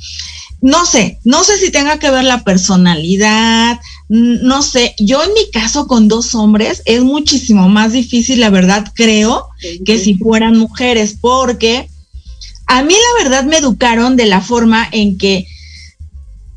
No 0.62 0.86
sé, 0.86 1.20
no 1.24 1.44
sé 1.44 1.58
si 1.58 1.72
tenga 1.72 1.98
que 1.98 2.12
ver 2.12 2.26
la 2.26 2.44
personalidad, 2.44 3.80
no 4.10 4.64
sé, 4.64 4.96
yo 4.98 5.24
en 5.24 5.34
mi 5.34 5.52
caso 5.52 5.88
con 5.88 6.08
dos 6.08 6.34
hombres 6.34 6.82
es 6.86 7.04
muchísimo 7.04 7.70
más 7.70 7.94
difícil, 7.94 8.40
la 8.40 8.50
verdad, 8.50 8.92
creo, 8.96 9.48
que 9.86 10.00
si 10.00 10.16
fueran 10.16 10.58
mujeres, 10.58 11.16
porque 11.22 11.88
a 12.66 12.82
mí 12.82 12.94
la 12.94 13.24
verdad 13.24 13.44
me 13.44 13.58
educaron 13.58 14.16
de 14.16 14.26
la 14.26 14.42
forma 14.42 14.88
en 14.92 15.18
que 15.18 15.48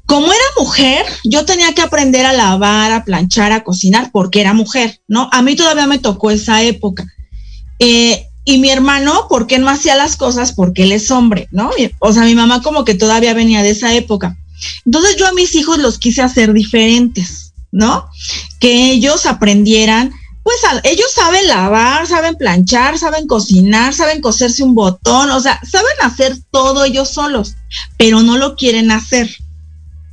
como 0.06 0.26
era 0.26 0.42
mujer, 0.58 1.04
yo 1.24 1.44
tenía 1.44 1.72
que 1.74 1.82
aprender 1.82 2.26
a 2.26 2.32
lavar, 2.32 2.92
a 2.92 3.04
planchar, 3.04 3.52
a 3.52 3.64
cocinar, 3.64 4.10
porque 4.12 4.40
era 4.40 4.52
mujer, 4.52 5.00
¿no? 5.08 5.28
A 5.32 5.42
mí 5.42 5.54
todavía 5.54 5.86
me 5.86 5.98
tocó 5.98 6.30
esa 6.30 6.62
época. 6.62 7.06
Eh, 7.78 8.26
y 8.44 8.58
mi 8.58 8.68
hermano, 8.70 9.26
¿por 9.28 9.46
qué 9.46 9.58
no 9.58 9.70
hacía 9.70 9.94
las 9.94 10.16
cosas? 10.16 10.52
Porque 10.52 10.82
él 10.82 10.92
es 10.92 11.10
hombre, 11.10 11.48
¿no? 11.50 11.70
O 12.00 12.12
sea, 12.12 12.24
mi 12.24 12.34
mamá 12.34 12.60
como 12.60 12.84
que 12.84 12.94
todavía 12.94 13.32
venía 13.32 13.62
de 13.62 13.70
esa 13.70 13.94
época. 13.94 14.36
Entonces 14.84 15.16
yo 15.16 15.26
a 15.26 15.32
mis 15.32 15.54
hijos 15.54 15.78
los 15.78 15.98
quise 15.98 16.22
hacer 16.22 16.52
diferentes, 16.52 17.52
¿no? 17.70 18.08
Que 18.60 18.92
ellos 18.92 19.26
aprendieran, 19.26 20.12
pues 20.42 20.56
ellos 20.82 21.12
saben 21.12 21.46
lavar, 21.46 22.06
saben 22.06 22.34
planchar, 22.34 22.98
saben 22.98 23.26
cocinar, 23.26 23.94
saben 23.94 24.20
coserse 24.20 24.62
un 24.62 24.74
botón, 24.74 25.30
o 25.30 25.40
sea, 25.40 25.60
saben 25.64 25.92
hacer 26.02 26.36
todo 26.50 26.84
ellos 26.84 27.10
solos, 27.10 27.54
pero 27.96 28.22
no 28.22 28.36
lo 28.36 28.56
quieren 28.56 28.90
hacer. 28.90 29.30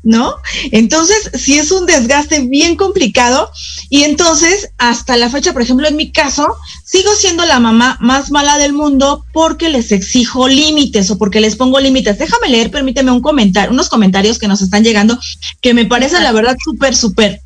¿No? 0.09 0.37
Entonces, 0.71 1.29
sí 1.35 1.59
es 1.59 1.71
un 1.71 1.85
desgaste 1.85 2.39
bien 2.41 2.75
complicado 2.75 3.51
y 3.89 4.03
entonces, 4.03 4.71
hasta 4.79 5.15
la 5.17 5.29
fecha, 5.29 5.53
por 5.53 5.61
ejemplo, 5.61 5.87
en 5.87 5.95
mi 5.95 6.11
caso, 6.11 6.47
sigo 6.83 7.13
siendo 7.13 7.45
la 7.45 7.59
mamá 7.59 7.95
más 8.01 8.31
mala 8.31 8.57
del 8.57 8.73
mundo 8.73 9.23
porque 9.31 9.69
les 9.69 9.91
exijo 9.91 10.47
límites 10.47 11.11
o 11.11 11.19
porque 11.19 11.39
les 11.39 11.55
pongo 11.55 11.79
límites. 11.79 12.17
Déjame 12.17 12.49
leer, 12.49 12.71
permíteme 12.71 13.11
un 13.11 13.21
comentario, 13.21 13.71
unos 13.71 13.87
comentarios 13.87 14.39
que 14.39 14.47
nos 14.47 14.61
están 14.61 14.83
llegando 14.83 15.19
que 15.61 15.75
me 15.75 15.85
parecen 15.85 16.23
la 16.23 16.31
verdad 16.31 16.57
súper, 16.63 16.95
súper 16.95 17.41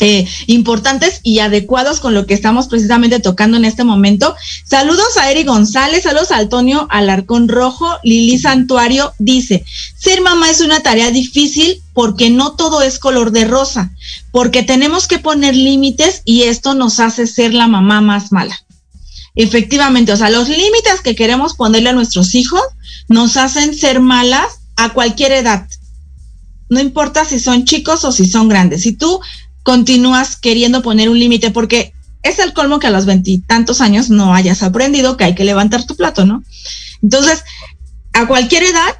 eh, 0.00 0.26
importantes 0.46 1.20
y 1.22 1.40
adecuados 1.40 2.00
con 2.00 2.14
lo 2.14 2.26
que 2.26 2.34
estamos 2.34 2.68
precisamente 2.68 3.20
tocando 3.20 3.56
en 3.56 3.64
este 3.64 3.84
momento. 3.84 4.34
Saludos 4.64 5.16
a 5.18 5.30
Eri 5.30 5.44
González, 5.44 6.04
saludos 6.04 6.30
a 6.30 6.38
Antonio 6.38 6.86
Alarcón 6.90 7.48
Rojo, 7.48 7.98
Lili 8.02 8.38
Santuario 8.38 9.12
dice, 9.18 9.64
ser 9.98 10.22
mamá 10.22 10.50
es 10.50 10.60
una 10.60 10.80
tarea 10.80 11.10
difícil 11.10 11.82
porque 11.92 12.30
no 12.30 12.52
todo 12.52 12.82
es 12.82 12.98
color 12.98 13.30
de 13.30 13.44
rosa, 13.44 13.92
porque 14.32 14.62
tenemos 14.62 15.06
que 15.06 15.18
poner 15.18 15.54
límites 15.54 16.22
y 16.24 16.42
esto 16.44 16.74
nos 16.74 16.98
hace 16.98 17.26
ser 17.26 17.52
la 17.52 17.68
mamá 17.68 18.00
más 18.00 18.32
mala. 18.32 18.58
Efectivamente, 19.34 20.12
o 20.12 20.16
sea, 20.16 20.30
los 20.30 20.48
límites 20.48 21.00
que 21.02 21.14
queremos 21.14 21.54
ponerle 21.54 21.90
a 21.90 21.94
nuestros 21.94 22.34
hijos 22.34 22.62
nos 23.08 23.36
hacen 23.36 23.74
ser 23.74 24.00
malas 24.00 24.60
a 24.76 24.90
cualquier 24.90 25.32
edad. 25.32 25.68
No 26.68 26.80
importa 26.80 27.24
si 27.24 27.38
son 27.38 27.64
chicos 27.64 28.04
o 28.04 28.12
si 28.12 28.26
son 28.26 28.48
grandes. 28.48 28.82
Si 28.82 28.92
tú 28.92 29.20
continúas 29.62 30.36
queriendo 30.36 30.82
poner 30.82 31.08
un 31.08 31.18
límite 31.18 31.50
porque 31.50 31.92
es 32.22 32.38
el 32.38 32.52
colmo 32.52 32.78
que 32.78 32.86
a 32.86 32.90
los 32.90 33.06
veintitantos 33.06 33.80
años 33.80 34.10
no 34.10 34.34
hayas 34.34 34.62
aprendido 34.62 35.16
que 35.16 35.24
hay 35.24 35.34
que 35.34 35.44
levantar 35.44 35.84
tu 35.84 35.96
plato, 35.96 36.26
¿no? 36.26 36.42
Entonces, 37.02 37.44
a 38.12 38.26
cualquier 38.26 38.64
edad 38.64 38.96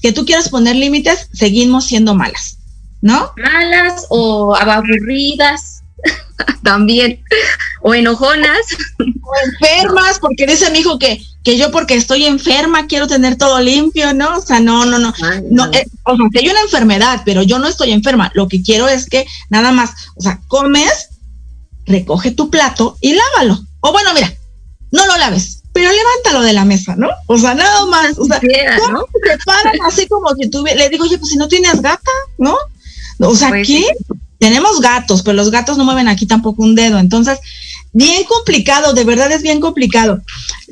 que 0.00 0.12
tú 0.12 0.24
quieras 0.24 0.48
poner 0.48 0.76
límites, 0.76 1.28
seguimos 1.32 1.86
siendo 1.86 2.14
malas, 2.14 2.58
¿no? 3.00 3.32
Malas 3.36 4.06
o 4.10 4.54
aburridas 4.54 5.73
también, 6.62 7.22
o 7.82 7.94
enojonas. 7.94 8.66
O 8.98 9.32
enfermas, 9.46 10.18
porque 10.20 10.46
dice 10.46 10.70
mi 10.70 10.80
hijo 10.80 10.98
que 10.98 11.20
que 11.44 11.58
yo 11.58 11.70
porque 11.70 11.94
estoy 11.94 12.24
enferma 12.24 12.86
quiero 12.86 13.06
tener 13.06 13.36
todo 13.36 13.60
limpio, 13.60 14.14
¿no? 14.14 14.38
O 14.38 14.40
sea, 14.40 14.60
no, 14.60 14.86
no, 14.86 14.98
no. 14.98 15.12
no 15.50 15.66
eh, 15.72 15.86
o 16.04 16.16
sea, 16.16 16.26
que 16.32 16.38
hay 16.38 16.48
una 16.48 16.62
enfermedad, 16.62 17.20
pero 17.26 17.42
yo 17.42 17.58
no 17.58 17.68
estoy 17.68 17.92
enferma. 17.92 18.32
Lo 18.34 18.48
que 18.48 18.62
quiero 18.62 18.88
es 18.88 19.06
que 19.06 19.26
nada 19.50 19.70
más, 19.70 19.90
o 20.16 20.22
sea, 20.22 20.40
comes, 20.48 21.10
recoge 21.84 22.30
tu 22.30 22.48
plato 22.48 22.96
y 23.02 23.14
lávalo. 23.14 23.62
O 23.80 23.92
bueno, 23.92 24.14
mira, 24.14 24.32
no 24.90 25.06
lo 25.06 25.18
laves, 25.18 25.62
pero 25.74 25.90
levántalo 25.92 26.40
de 26.40 26.54
la 26.54 26.64
mesa, 26.64 26.96
¿no? 26.96 27.08
O 27.26 27.36
sea, 27.36 27.54
nada 27.54 27.84
más. 27.86 28.18
O 28.18 28.24
sea, 28.24 28.40
¿cómo 28.78 29.04
te 29.22 29.36
paran 29.44 29.76
así 29.86 30.06
como 30.06 30.34
si 30.36 30.48
tú 30.48 30.64
le 30.64 30.88
digo, 30.88 31.04
oye, 31.04 31.18
pues 31.18 31.30
si 31.30 31.36
no 31.36 31.46
tienes 31.46 31.82
gata, 31.82 32.10
¿no? 32.38 32.56
O 33.18 33.36
sea, 33.36 33.50
pues 33.50 33.68
¿qué? 33.68 33.84
Tenemos 34.44 34.82
gatos, 34.82 35.22
pero 35.22 35.36
los 35.36 35.50
gatos 35.50 35.78
no 35.78 35.86
mueven 35.86 36.06
aquí 36.06 36.26
tampoco 36.26 36.62
un 36.62 36.74
dedo. 36.74 36.98
Entonces, 36.98 37.38
bien 37.94 38.24
complicado, 38.24 38.92
de 38.92 39.02
verdad 39.02 39.32
es 39.32 39.40
bien 39.40 39.58
complicado. 39.58 40.20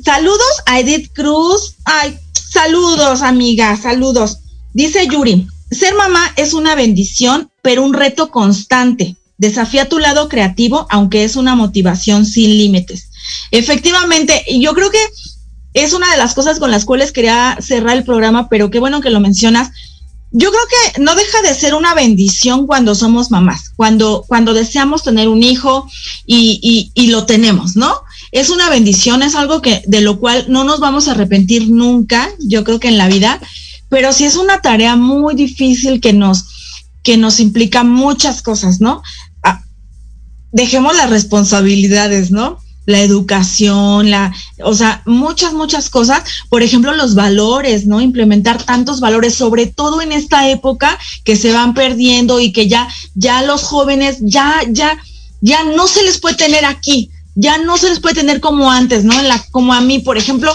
Saludos 0.05 0.61
a 0.67 0.79
Edith 0.79 1.11
Cruz. 1.11 1.73
Ay, 1.83 2.15
saludos, 2.51 3.23
amiga, 3.23 3.75
saludos. 3.75 4.37
Dice 4.73 5.07
Yuri, 5.07 5.47
ser 5.71 5.95
mamá 5.95 6.21
es 6.35 6.53
una 6.53 6.75
bendición, 6.75 7.49
pero 7.63 7.83
un 7.83 7.95
reto 7.95 8.29
constante. 8.29 9.15
Desafía 9.39 9.89
tu 9.89 9.97
lado 9.97 10.29
creativo, 10.29 10.85
aunque 10.91 11.23
es 11.23 11.35
una 11.35 11.55
motivación 11.55 12.27
sin 12.27 12.55
límites. 12.55 13.09
Efectivamente, 13.49 14.43
yo 14.59 14.75
creo 14.75 14.91
que 14.91 15.03
es 15.73 15.93
una 15.93 16.11
de 16.11 16.17
las 16.17 16.35
cosas 16.35 16.59
con 16.59 16.69
las 16.69 16.85
cuales 16.85 17.11
quería 17.11 17.57
cerrar 17.59 17.97
el 17.97 18.03
programa, 18.03 18.49
pero 18.49 18.69
qué 18.69 18.79
bueno 18.79 19.01
que 19.01 19.09
lo 19.09 19.19
mencionas 19.19 19.71
yo 20.35 20.49
creo 20.49 20.63
que 20.67 21.01
no 21.01 21.15
deja 21.15 21.43
de 21.43 21.53
ser 21.53 21.75
una 21.75 21.93
bendición 21.93 22.65
cuando 22.65 22.95
somos 22.95 23.29
mamás, 23.29 23.69
cuando, 23.75 24.25
cuando 24.27 24.55
deseamos 24.55 25.03
tener 25.03 25.27
un 25.27 25.43
hijo 25.43 25.87
y, 26.25 26.91
y, 26.95 27.07
lo 27.07 27.27
tenemos, 27.27 27.75
¿no? 27.75 27.93
Es 28.31 28.49
una 28.49 28.67
bendición, 28.67 29.21
es 29.21 29.35
algo 29.35 29.61
que, 29.61 29.83
de 29.85 30.01
lo 30.01 30.19
cual 30.19 30.47
no 30.49 30.63
nos 30.63 30.79
vamos 30.79 31.07
a 31.07 31.11
arrepentir 31.11 31.69
nunca, 31.69 32.31
yo 32.39 32.63
creo 32.63 32.79
que 32.79 32.87
en 32.87 32.97
la 32.97 33.07
vida, 33.07 33.39
pero 33.89 34.11
sí 34.11 34.25
es 34.25 34.35
una 34.35 34.59
tarea 34.59 34.95
muy 34.95 35.35
difícil 35.35 36.01
que 36.01 36.13
nos, 36.13 36.45
que 37.03 37.15
nos 37.15 37.39
implica 37.39 37.83
muchas 37.83 38.41
cosas, 38.41 38.81
¿no? 38.81 39.03
Ah, 39.43 39.61
dejemos 40.51 40.95
las 40.95 41.11
responsabilidades, 41.11 42.31
¿no? 42.31 42.57
La 42.85 43.01
educación, 43.01 44.09
la, 44.09 44.33
o 44.63 44.73
sea, 44.73 45.01
muchas, 45.05 45.53
muchas 45.53 45.89
cosas. 45.89 46.23
Por 46.49 46.63
ejemplo, 46.63 46.93
los 46.93 47.15
valores, 47.15 47.85
¿no? 47.85 48.01
Implementar 48.01 48.61
tantos 48.63 48.99
valores, 48.99 49.35
sobre 49.35 49.67
todo 49.67 50.01
en 50.01 50.11
esta 50.11 50.49
época 50.49 50.97
que 51.23 51.35
se 51.35 51.51
van 51.51 51.73
perdiendo 51.73 52.39
y 52.39 52.51
que 52.51 52.67
ya, 52.67 52.87
ya 53.15 53.41
los 53.41 53.63
jóvenes, 53.63 54.17
ya, 54.21 54.61
ya, 54.69 54.97
ya 55.41 55.63
no 55.63 55.87
se 55.87 56.03
les 56.03 56.19
puede 56.19 56.35
tener 56.35 56.65
aquí, 56.65 57.09
ya 57.35 57.57
no 57.57 57.77
se 57.77 57.89
les 57.89 57.99
puede 57.99 58.15
tener 58.15 58.39
como 58.39 58.71
antes, 58.71 59.03
¿no? 59.03 59.17
En 59.19 59.27
la, 59.27 59.43
como 59.51 59.73
a 59.73 59.81
mí, 59.81 59.99
por 59.99 60.17
ejemplo, 60.17 60.53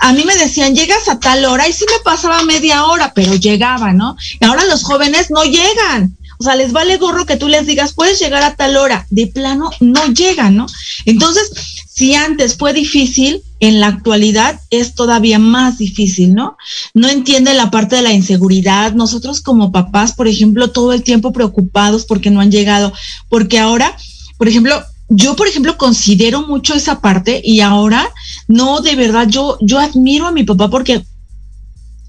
a 0.00 0.12
mí 0.12 0.24
me 0.24 0.36
decían, 0.36 0.74
llegas 0.74 1.08
a 1.08 1.18
tal 1.18 1.44
hora 1.44 1.68
y 1.68 1.72
sí 1.72 1.84
me 1.90 2.02
pasaba 2.02 2.42
media 2.44 2.86
hora, 2.86 3.12
pero 3.14 3.34
llegaba, 3.34 3.92
¿no? 3.92 4.16
Y 4.40 4.44
ahora 4.44 4.64
los 4.64 4.82
jóvenes 4.82 5.30
no 5.30 5.44
llegan. 5.44 6.16
O 6.40 6.42
sea, 6.42 6.56
les 6.56 6.72
vale 6.72 6.96
gorro 6.96 7.26
que 7.26 7.36
tú 7.36 7.48
les 7.48 7.66
digas, 7.66 7.92
puedes 7.92 8.18
llegar 8.18 8.42
a 8.42 8.56
tal 8.56 8.78
hora. 8.78 9.06
De 9.10 9.26
plano, 9.26 9.70
no 9.80 10.06
llegan, 10.06 10.56
¿no? 10.56 10.66
Entonces, 11.04 11.50
si 11.86 12.14
antes 12.14 12.56
fue 12.56 12.72
difícil, 12.72 13.42
en 13.60 13.78
la 13.78 13.88
actualidad 13.88 14.58
es 14.70 14.94
todavía 14.94 15.38
más 15.38 15.76
difícil, 15.76 16.34
¿no? 16.34 16.56
No 16.94 17.10
entiende 17.10 17.52
la 17.52 17.70
parte 17.70 17.96
de 17.96 18.02
la 18.02 18.14
inseguridad. 18.14 18.94
Nosotros 18.94 19.42
como 19.42 19.70
papás, 19.70 20.14
por 20.14 20.28
ejemplo, 20.28 20.70
todo 20.70 20.94
el 20.94 21.02
tiempo 21.02 21.34
preocupados 21.34 22.06
porque 22.06 22.30
no 22.30 22.40
han 22.40 22.50
llegado, 22.50 22.90
porque 23.28 23.58
ahora, 23.58 23.94
por 24.38 24.48
ejemplo, 24.48 24.82
yo, 25.10 25.36
por 25.36 25.46
ejemplo, 25.46 25.76
considero 25.76 26.46
mucho 26.46 26.72
esa 26.74 27.02
parte 27.02 27.42
y 27.44 27.60
ahora, 27.60 28.08
no, 28.48 28.80
de 28.80 28.96
verdad, 28.96 29.28
yo, 29.28 29.58
yo 29.60 29.78
admiro 29.78 30.26
a 30.26 30.32
mi 30.32 30.44
papá 30.44 30.70
porque 30.70 31.04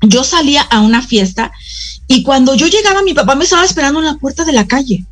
yo 0.02 0.24
salía 0.24 0.62
a 0.62 0.80
una 0.80 1.02
fiesta 1.02 1.52
y 2.12 2.24
cuando 2.24 2.56
yo 2.56 2.68
llegaba, 2.68 3.04
mi 3.04 3.14
papá 3.14 3.36
me 3.36 3.46
estaba 3.46 3.64
esperando 3.64 4.00
en 4.00 4.06
la 4.06 4.16
puerta 4.16 4.44
de 4.44 4.52
la 4.52 4.68
calle. 4.68 5.06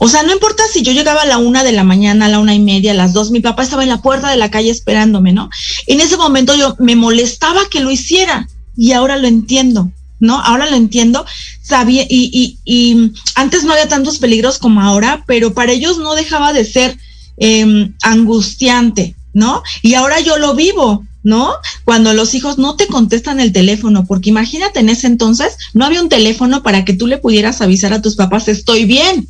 O 0.00 0.08
sea, 0.08 0.24
no 0.24 0.32
importa 0.32 0.64
si 0.72 0.82
yo 0.82 0.90
llegaba 0.90 1.22
a 1.22 1.26
la 1.26 1.38
una 1.38 1.62
de 1.62 1.70
la 1.70 1.84
mañana, 1.84 2.26
a 2.26 2.28
la 2.28 2.40
una 2.40 2.54
y 2.54 2.58
media, 2.58 2.90
a 2.90 2.94
las 2.94 3.12
dos, 3.12 3.30
mi 3.30 3.38
papá 3.38 3.62
estaba 3.62 3.84
en 3.84 3.88
la 3.88 4.02
puerta 4.02 4.30
de 4.30 4.36
la 4.36 4.50
calle 4.50 4.70
esperándome, 4.70 5.32
¿no? 5.32 5.48
En 5.86 6.00
ese 6.00 6.16
momento 6.16 6.56
yo 6.56 6.74
me 6.80 6.96
molestaba 6.96 7.60
que 7.70 7.78
lo 7.78 7.92
hiciera 7.92 8.48
y 8.76 8.92
ahora 8.92 9.16
lo 9.16 9.28
entiendo, 9.28 9.92
¿no? 10.18 10.40
Ahora 10.40 10.68
lo 10.68 10.74
entiendo, 10.74 11.24
sabía, 11.62 12.02
y, 12.08 12.30
y, 12.32 12.58
y 12.64 13.12
antes 13.36 13.62
no 13.62 13.72
había 13.72 13.86
tantos 13.86 14.18
peligros 14.18 14.58
como 14.58 14.80
ahora, 14.80 15.22
pero 15.28 15.54
para 15.54 15.70
ellos 15.70 15.98
no 15.98 16.16
dejaba 16.16 16.52
de 16.52 16.64
ser 16.64 16.98
em, 17.36 17.94
angustiante, 18.02 19.14
¿no? 19.32 19.62
Y 19.82 19.94
ahora 19.94 20.18
yo 20.18 20.36
lo 20.36 20.54
vivo, 20.54 21.04
¿no? 21.24 21.54
Cuando 21.84 22.12
los 22.12 22.34
hijos 22.34 22.58
no 22.58 22.76
te 22.76 22.86
contestan 22.86 23.40
el 23.40 23.52
teléfono, 23.52 24.04
porque 24.06 24.28
imagínate 24.28 24.78
en 24.78 24.90
ese 24.90 25.08
entonces 25.08 25.56
no 25.72 25.84
había 25.84 26.02
un 26.02 26.10
teléfono 26.10 26.62
para 26.62 26.84
que 26.84 26.92
tú 26.92 27.08
le 27.08 27.18
pudieras 27.18 27.60
avisar 27.62 27.92
a 27.92 28.02
tus 28.02 28.14
papás, 28.14 28.46
estoy 28.46 28.84
bien. 28.84 29.26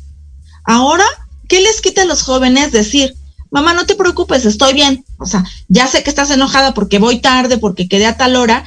Ahora, 0.65 1.05
¿qué 1.47 1.61
les 1.61 1.81
quita 1.81 2.03
a 2.03 2.05
los 2.05 2.21
jóvenes 2.21 2.71
decir? 2.71 3.15
Mamá, 3.49 3.73
no 3.73 3.85
te 3.85 3.95
preocupes, 3.95 4.45
estoy 4.45 4.73
bien. 4.73 5.05
O 5.17 5.25
sea, 5.25 5.45
ya 5.69 5.87
sé 5.87 6.03
que 6.03 6.09
estás 6.09 6.29
enojada 6.31 6.73
porque 6.73 6.99
voy 6.99 7.19
tarde, 7.19 7.57
porque 7.57 7.87
quedé 7.87 8.05
a 8.05 8.17
tal 8.17 8.35
hora. 8.35 8.65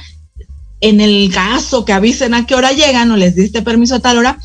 En 0.81 1.01
el 1.01 1.29
caso 1.31 1.85
que 1.85 1.93
avisen 1.93 2.33
a 2.33 2.47
qué 2.47 2.55
hora 2.55 2.71
llegan 2.71 3.11
o 3.11 3.17
les 3.17 3.35
diste 3.35 3.61
permiso 3.61 3.95
a 3.95 3.99
tal 3.99 4.17
hora, 4.17 4.39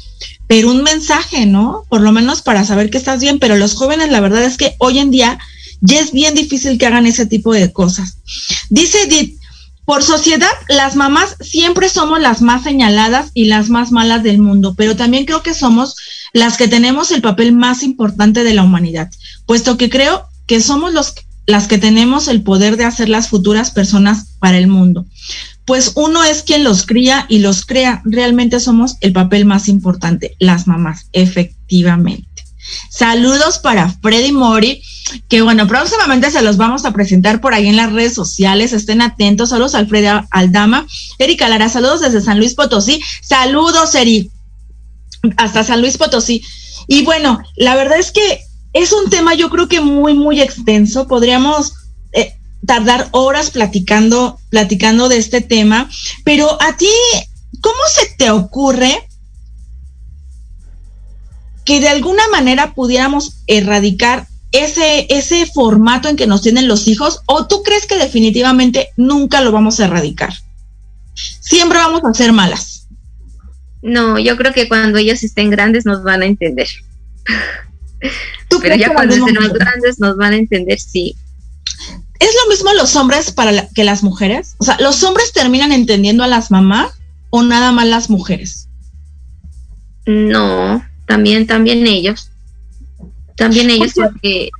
pero 0.49 0.68
un 0.68 0.82
mensaje, 0.82 1.47
¿no? 1.47 1.85
Por 1.89 2.01
lo 2.01 2.12
menos 2.12 2.43
para 2.43 2.64
saber 2.64 2.91
que 2.91 2.99
estás 2.99 3.20
bien. 3.20 3.39
Pero 3.39 3.57
los 3.57 3.74
jóvenes, 3.74 4.11
la 4.11 4.20
verdad 4.20 4.43
es 4.43 4.59
que 4.59 4.74
hoy 4.78 4.99
en 4.99 5.12
día 5.12 5.39
ya 5.87 6.01
es 6.01 6.12
bien 6.12 6.35
difícil 6.35 6.78
que 6.78 6.87
hagan 6.87 7.07
ese 7.07 7.26
tipo 7.26 7.53
de 7.53 7.70
cosas. 7.70 8.16
Dice 8.70 9.03
Edith, 9.03 9.39
por 9.85 10.03
sociedad, 10.03 10.51
las 10.68 10.97
mamás 10.97 11.37
siempre 11.41 11.91
somos 11.91 12.20
las 12.20 12.41
más 12.41 12.64
señaladas 12.64 13.30
y 13.35 13.45
las 13.45 13.68
más 13.68 13.93
malas 13.93 14.22
del 14.22 14.39
mundo, 14.39 14.74
pero 14.76 14.97
también 14.97 15.26
creo 15.26 15.43
que 15.43 15.53
somos 15.53 15.97
las 16.32 16.57
que 16.57 16.68
tenemos 16.68 17.11
el 17.11 17.20
papel 17.20 17.53
más 17.53 17.82
importante 17.82 18.45
de 18.45 18.55
la 18.55 18.62
humanidad, 18.62 19.11
puesto 19.45 19.76
que 19.76 19.91
creo 19.91 20.26
que 20.47 20.62
somos 20.62 20.95
los, 20.95 21.12
las 21.47 21.68
que 21.68 21.76
tenemos 21.76 22.28
el 22.28 22.43
poder 22.43 22.78
de 22.78 22.85
hacer 22.85 23.11
las 23.11 23.28
futuras 23.28 23.70
personas 23.70 24.28
para 24.39 24.57
el 24.57 24.68
mundo. 24.68 25.05
Pues 25.66 25.93
uno 25.97 26.24
es 26.24 26.43
quien 26.43 26.64
los 26.64 26.87
cría 26.87 27.26
y 27.28 27.39
los 27.39 27.66
crea. 27.66 28.03
Realmente 28.05 28.61
somos 28.61 28.97
el 29.01 29.12
papel 29.12 29.45
más 29.45 29.68
importante, 29.68 30.35
las 30.39 30.66
mamás, 30.66 31.09
efectivamente. 31.12 32.26
Saludos 32.91 33.59
para 33.59 33.91
Freddy 34.01 34.32
Mori, 34.32 34.82
que 35.29 35.43
bueno, 35.43 35.67
próximamente 35.67 36.31
se 36.31 36.43
los 36.43 36.57
vamos 36.57 36.85
a 36.85 36.93
presentar 36.93 37.41
por 37.41 37.55
ahí 37.55 37.69
en 37.69 37.77
las 37.77 37.93
redes 37.93 38.15
sociales. 38.15 38.73
Estén 38.73 39.03
atentos. 39.03 39.51
Saludos 39.51 39.75
Alfredo 39.75 40.27
Aldama. 40.31 40.87
Erika 41.19 41.49
Lara, 41.49 41.69
saludos 41.69 42.01
desde 42.01 42.21
San 42.21 42.39
Luis 42.39 42.55
Potosí. 42.55 43.03
Saludos, 43.23 43.95
Eri. 43.95 44.31
Hasta 45.37 45.65
San 45.65 45.81
Luis 45.81 45.99
Potosí. 45.99 46.43
Y 46.87 47.05
bueno, 47.05 47.41
la 47.57 47.77
verdad 47.77 47.99
es 47.99 48.13
que 48.13 48.41
es 48.73 48.93
un 48.93 49.09
tema 49.11 49.35
yo 49.35 49.51
creo 49.51 49.69
que 49.69 49.81
muy, 49.81 50.15
muy 50.15 50.41
extenso. 50.41 51.07
Podríamos 51.07 51.75
eh, 52.13 52.35
tardar 52.67 53.09
horas 53.13 53.51
platicando, 53.51 54.39
platicando 54.51 55.09
de 55.09 55.19
este 55.19 55.41
tema, 55.41 55.89
pero 56.25 56.61
a 56.63 56.77
ti, 56.77 56.89
¿cómo 57.61 57.81
se 57.89 58.07
te 58.17 58.31
ocurre 58.31 59.07
que 61.65 61.81
de 61.81 61.89
alguna 61.89 62.27
manera 62.29 62.75
pudiéramos 62.75 63.43
erradicar 63.47 64.29
ese, 64.55 65.07
ese 65.11 65.47
formato 65.47 66.09
en 66.09 66.17
que 66.17 66.27
nos 66.27 66.43
tienen 66.43 66.69
los 66.69 66.87
hijos 66.87 67.21
o 67.27 67.47
tú 67.47 67.63
crees 67.63 67.87
que 67.87 67.99
definitivamente 67.99 68.91
nunca 68.97 69.41
lo 69.41 69.53
vamos 69.53 69.81
a 69.81 69.87
erradicar? 69.87 70.33
Siempre 71.15 71.79
vamos 71.79 72.03
a 72.05 72.15
ser 72.15 72.33
malas. 72.33 72.87
No, 73.83 74.19
yo 74.19 74.37
creo 74.37 74.53
que 74.53 74.69
cuando 74.69 74.99
ellos 74.99 75.23
estén 75.23 75.51
grandes 75.51 75.85
nos 75.85 76.03
van 76.03 76.23
a 76.23 76.27
entender. 76.27 76.69
¿Tú 78.49 78.61
Pero 78.63 78.77
ya 78.77 78.95
cuando 78.95 79.15
estén 79.15 79.35
más 79.35 79.53
grandes 79.53 79.99
nos 79.99 80.17
van 80.17 80.33
a 80.33 80.37
entender, 80.37 80.79
sí. 80.79 81.17
¿Es 82.21 82.31
lo 82.43 82.51
mismo 82.51 82.73
los 82.75 82.95
hombres 82.97 83.33
para 83.33 83.69
que 83.69 83.85
las 83.85 84.03
mujeres? 84.03 84.55
O 84.59 84.65
sea, 84.65 84.79
¿los 84.81 85.03
hombres 85.03 85.33
terminan 85.33 85.73
entendiendo 85.73 86.23
a 86.23 86.29
las 86.29 86.51
mamás 86.51 86.93
o 87.31 87.43
nada 87.43 87.73
más 87.73 87.87
las 87.87 88.09
mujeres? 88.09 88.69
No, 90.07 90.85
también, 91.07 91.47
también 91.47 91.87
ellos. 91.87 92.31
También 93.37 93.70
ellos 93.70 93.93
porque, 93.95 94.51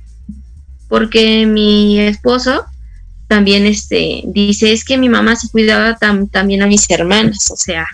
porque 0.87 1.45
mi 1.45 1.99
esposo 1.99 2.65
también 3.27 3.65
este 3.65 4.21
dice 4.25 4.71
es 4.71 4.83
que 4.83 4.97
mi 4.97 5.09
mamá 5.09 5.35
se 5.35 5.49
cuidaba 5.49 5.97
también 5.97 6.61
a 6.61 6.67
mis 6.67 6.89
hermanas, 6.89 7.49
o 7.51 7.57
sea, 7.57 7.87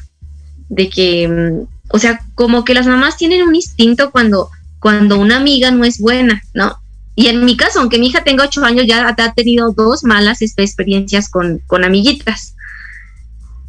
de 0.69 0.89
que, 0.89 1.27
mm, 1.27 1.67
o 1.89 1.99
sea, 1.99 2.21
como 2.35 2.63
que 2.63 2.73
las 2.73 2.87
mamás 2.87 3.17
tienen 3.17 3.43
un 3.43 3.55
instinto 3.55 4.11
cuando, 4.11 4.49
cuando 4.79 5.19
una 5.19 5.37
amiga 5.37 5.71
no 5.71 5.85
es 5.85 5.99
buena, 5.99 6.41
¿no? 6.53 6.77
Y 7.15 7.27
en 7.27 7.43
mi 7.45 7.57
caso, 7.57 7.79
aunque 7.79 7.99
mi 7.99 8.07
hija 8.07 8.23
tenga 8.23 8.45
ocho 8.45 8.63
años, 8.63 8.87
ya 8.87 9.07
ha 9.07 9.33
tenido 9.33 9.71
dos 9.71 10.03
malas 10.03 10.41
experiencias 10.41 11.29
con, 11.29 11.59
con 11.67 11.83
amiguitas. 11.83 12.55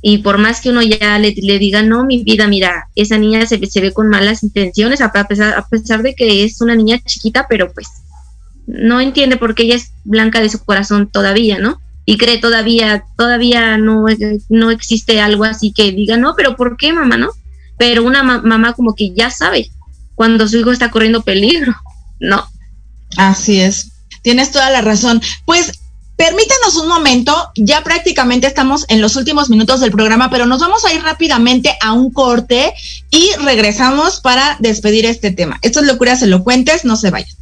Y 0.05 0.19
por 0.19 0.37
más 0.37 0.61
que 0.61 0.71
uno 0.71 0.83
ya 0.83 1.17
le, 1.21 1.31
diga, 1.31 1.83
no, 1.83 2.05
mi 2.05 2.25
vida, 2.25 2.49
mira, 2.49 2.89
esa 2.97 3.19
niña 3.19 3.47
se, 3.47 3.59
ve 3.59 3.93
con 3.93 4.09
malas 4.09 4.43
intenciones, 4.43 5.01
a 5.01 5.13
pesar, 5.13 5.55
a 5.57 5.69
pesar 5.69 6.03
de 6.03 6.15
que 6.15 6.43
es 6.43 6.61
una 6.61 6.75
niña 6.75 6.99
chiquita, 7.07 7.47
pero 7.49 7.73
pues 7.73 7.87
no 8.67 9.01
entiende 9.01 9.37
por 9.37 9.55
qué 9.55 9.63
ella 9.63 9.77
es 9.77 9.93
blanca 10.03 10.41
de 10.41 10.49
su 10.49 10.65
corazón 10.65 11.09
todavía, 11.09 11.59
¿no? 11.59 11.81
Y 12.05 12.19
cree 12.19 12.39
todavía, 12.39 13.05
todavía 13.17 13.79
no, 13.79 14.07
no 14.49 14.71
existe 14.73 15.21
algo 15.21 15.45
así 15.45 15.73
que 15.73 15.93
diga, 15.93 16.17
no, 16.17 16.35
pero 16.37 16.57
¿por 16.57 16.77
qué, 16.77 16.93
mamá, 16.93 17.17
no? 17.17 17.31
Pero 17.79 18.03
una 18.03 18.25
mamá 18.25 18.73
como 18.73 18.97
que 18.97 19.15
ya 19.15 19.31
sabe 19.31 19.71
cuando 20.17 20.49
su 20.49 20.59
hijo 20.59 20.73
está 20.73 20.91
corriendo 20.91 21.23
peligro, 21.23 21.75
¿no? 22.19 22.45
Así 23.17 23.61
es. 23.61 23.93
Tienes 24.23 24.51
toda 24.51 24.71
la 24.71 24.81
razón. 24.81 25.21
Pues 25.45 25.82
Permítanos 26.23 26.77
un 26.77 26.87
momento, 26.87 27.51
ya 27.57 27.83
prácticamente 27.83 28.47
estamos 28.47 28.85
en 28.89 29.01
los 29.01 29.17
últimos 29.17 29.51
minutos 29.51 29.81
del 29.81 29.91
programa, 29.91 30.31
pero 30.31 30.47
nos 30.47 30.61
vamos 30.61 30.85
a 30.85 30.93
ir 30.93 31.03
rápidamente 31.03 31.77
a 31.81 31.95
un 31.95 32.13
corte 32.13 32.73
y 33.11 33.33
regresamos 33.45 34.21
para 34.21 34.57
despedir 34.61 35.05
este 35.05 35.33
tema. 35.33 35.59
Esto 35.63 35.81
es 35.81 35.87
Locuras 35.87 36.23
Elocuentes, 36.23 36.85
no 36.85 36.95
se 36.95 37.11
vayan. 37.11 37.42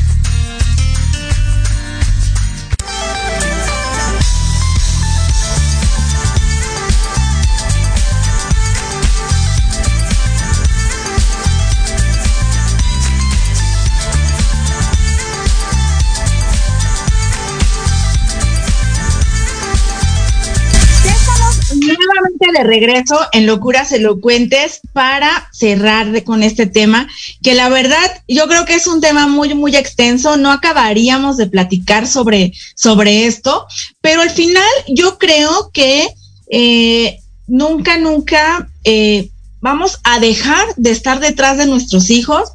De 22.53 22.63
regreso 22.63 23.17
en 23.31 23.45
Locuras 23.45 23.91
Elocuentes 23.91 24.81
para 24.93 25.49
cerrar 25.51 26.23
con 26.23 26.43
este 26.43 26.65
tema, 26.65 27.07
que 27.43 27.53
la 27.53 27.69
verdad 27.69 28.23
yo 28.27 28.47
creo 28.47 28.65
que 28.65 28.75
es 28.75 28.87
un 28.87 29.01
tema 29.01 29.27
muy, 29.27 29.53
muy 29.53 29.75
extenso, 29.75 30.37
no 30.37 30.51
acabaríamos 30.51 31.37
de 31.37 31.47
platicar 31.47 32.07
sobre, 32.07 32.53
sobre 32.75 33.25
esto, 33.25 33.65
pero 34.01 34.21
al 34.21 34.31
final 34.31 34.63
yo 34.87 35.17
creo 35.17 35.71
que 35.71 36.07
eh, 36.49 37.19
nunca, 37.47 37.97
nunca 37.97 38.67
eh, 38.83 39.29
vamos 39.61 39.99
a 40.03 40.19
dejar 40.19 40.65
de 40.77 40.91
estar 40.91 41.19
detrás 41.19 41.57
de 41.57 41.67
nuestros 41.67 42.09
hijos 42.09 42.51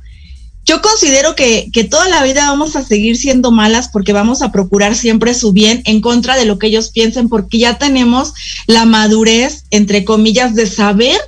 yo 0.66 0.82
considero 0.82 1.36
que, 1.36 1.70
que, 1.72 1.84
toda 1.84 2.08
la 2.08 2.24
vida 2.24 2.50
vamos 2.50 2.74
a 2.74 2.82
seguir 2.82 3.16
siendo 3.16 3.52
malas 3.52 3.88
porque 3.88 4.12
vamos 4.12 4.42
a 4.42 4.50
procurar 4.50 4.96
siempre 4.96 5.32
su 5.32 5.52
bien 5.52 5.82
en 5.84 6.00
contra 6.00 6.36
de 6.36 6.44
lo 6.44 6.58
que 6.58 6.66
ellos 6.66 6.90
piensen, 6.90 7.28
porque 7.28 7.58
ya 7.58 7.78
tenemos 7.78 8.34
la 8.66 8.84
madurez, 8.84 9.64
entre 9.70 10.04
comillas, 10.04 10.54
de 10.56 10.66
saber 10.66 11.18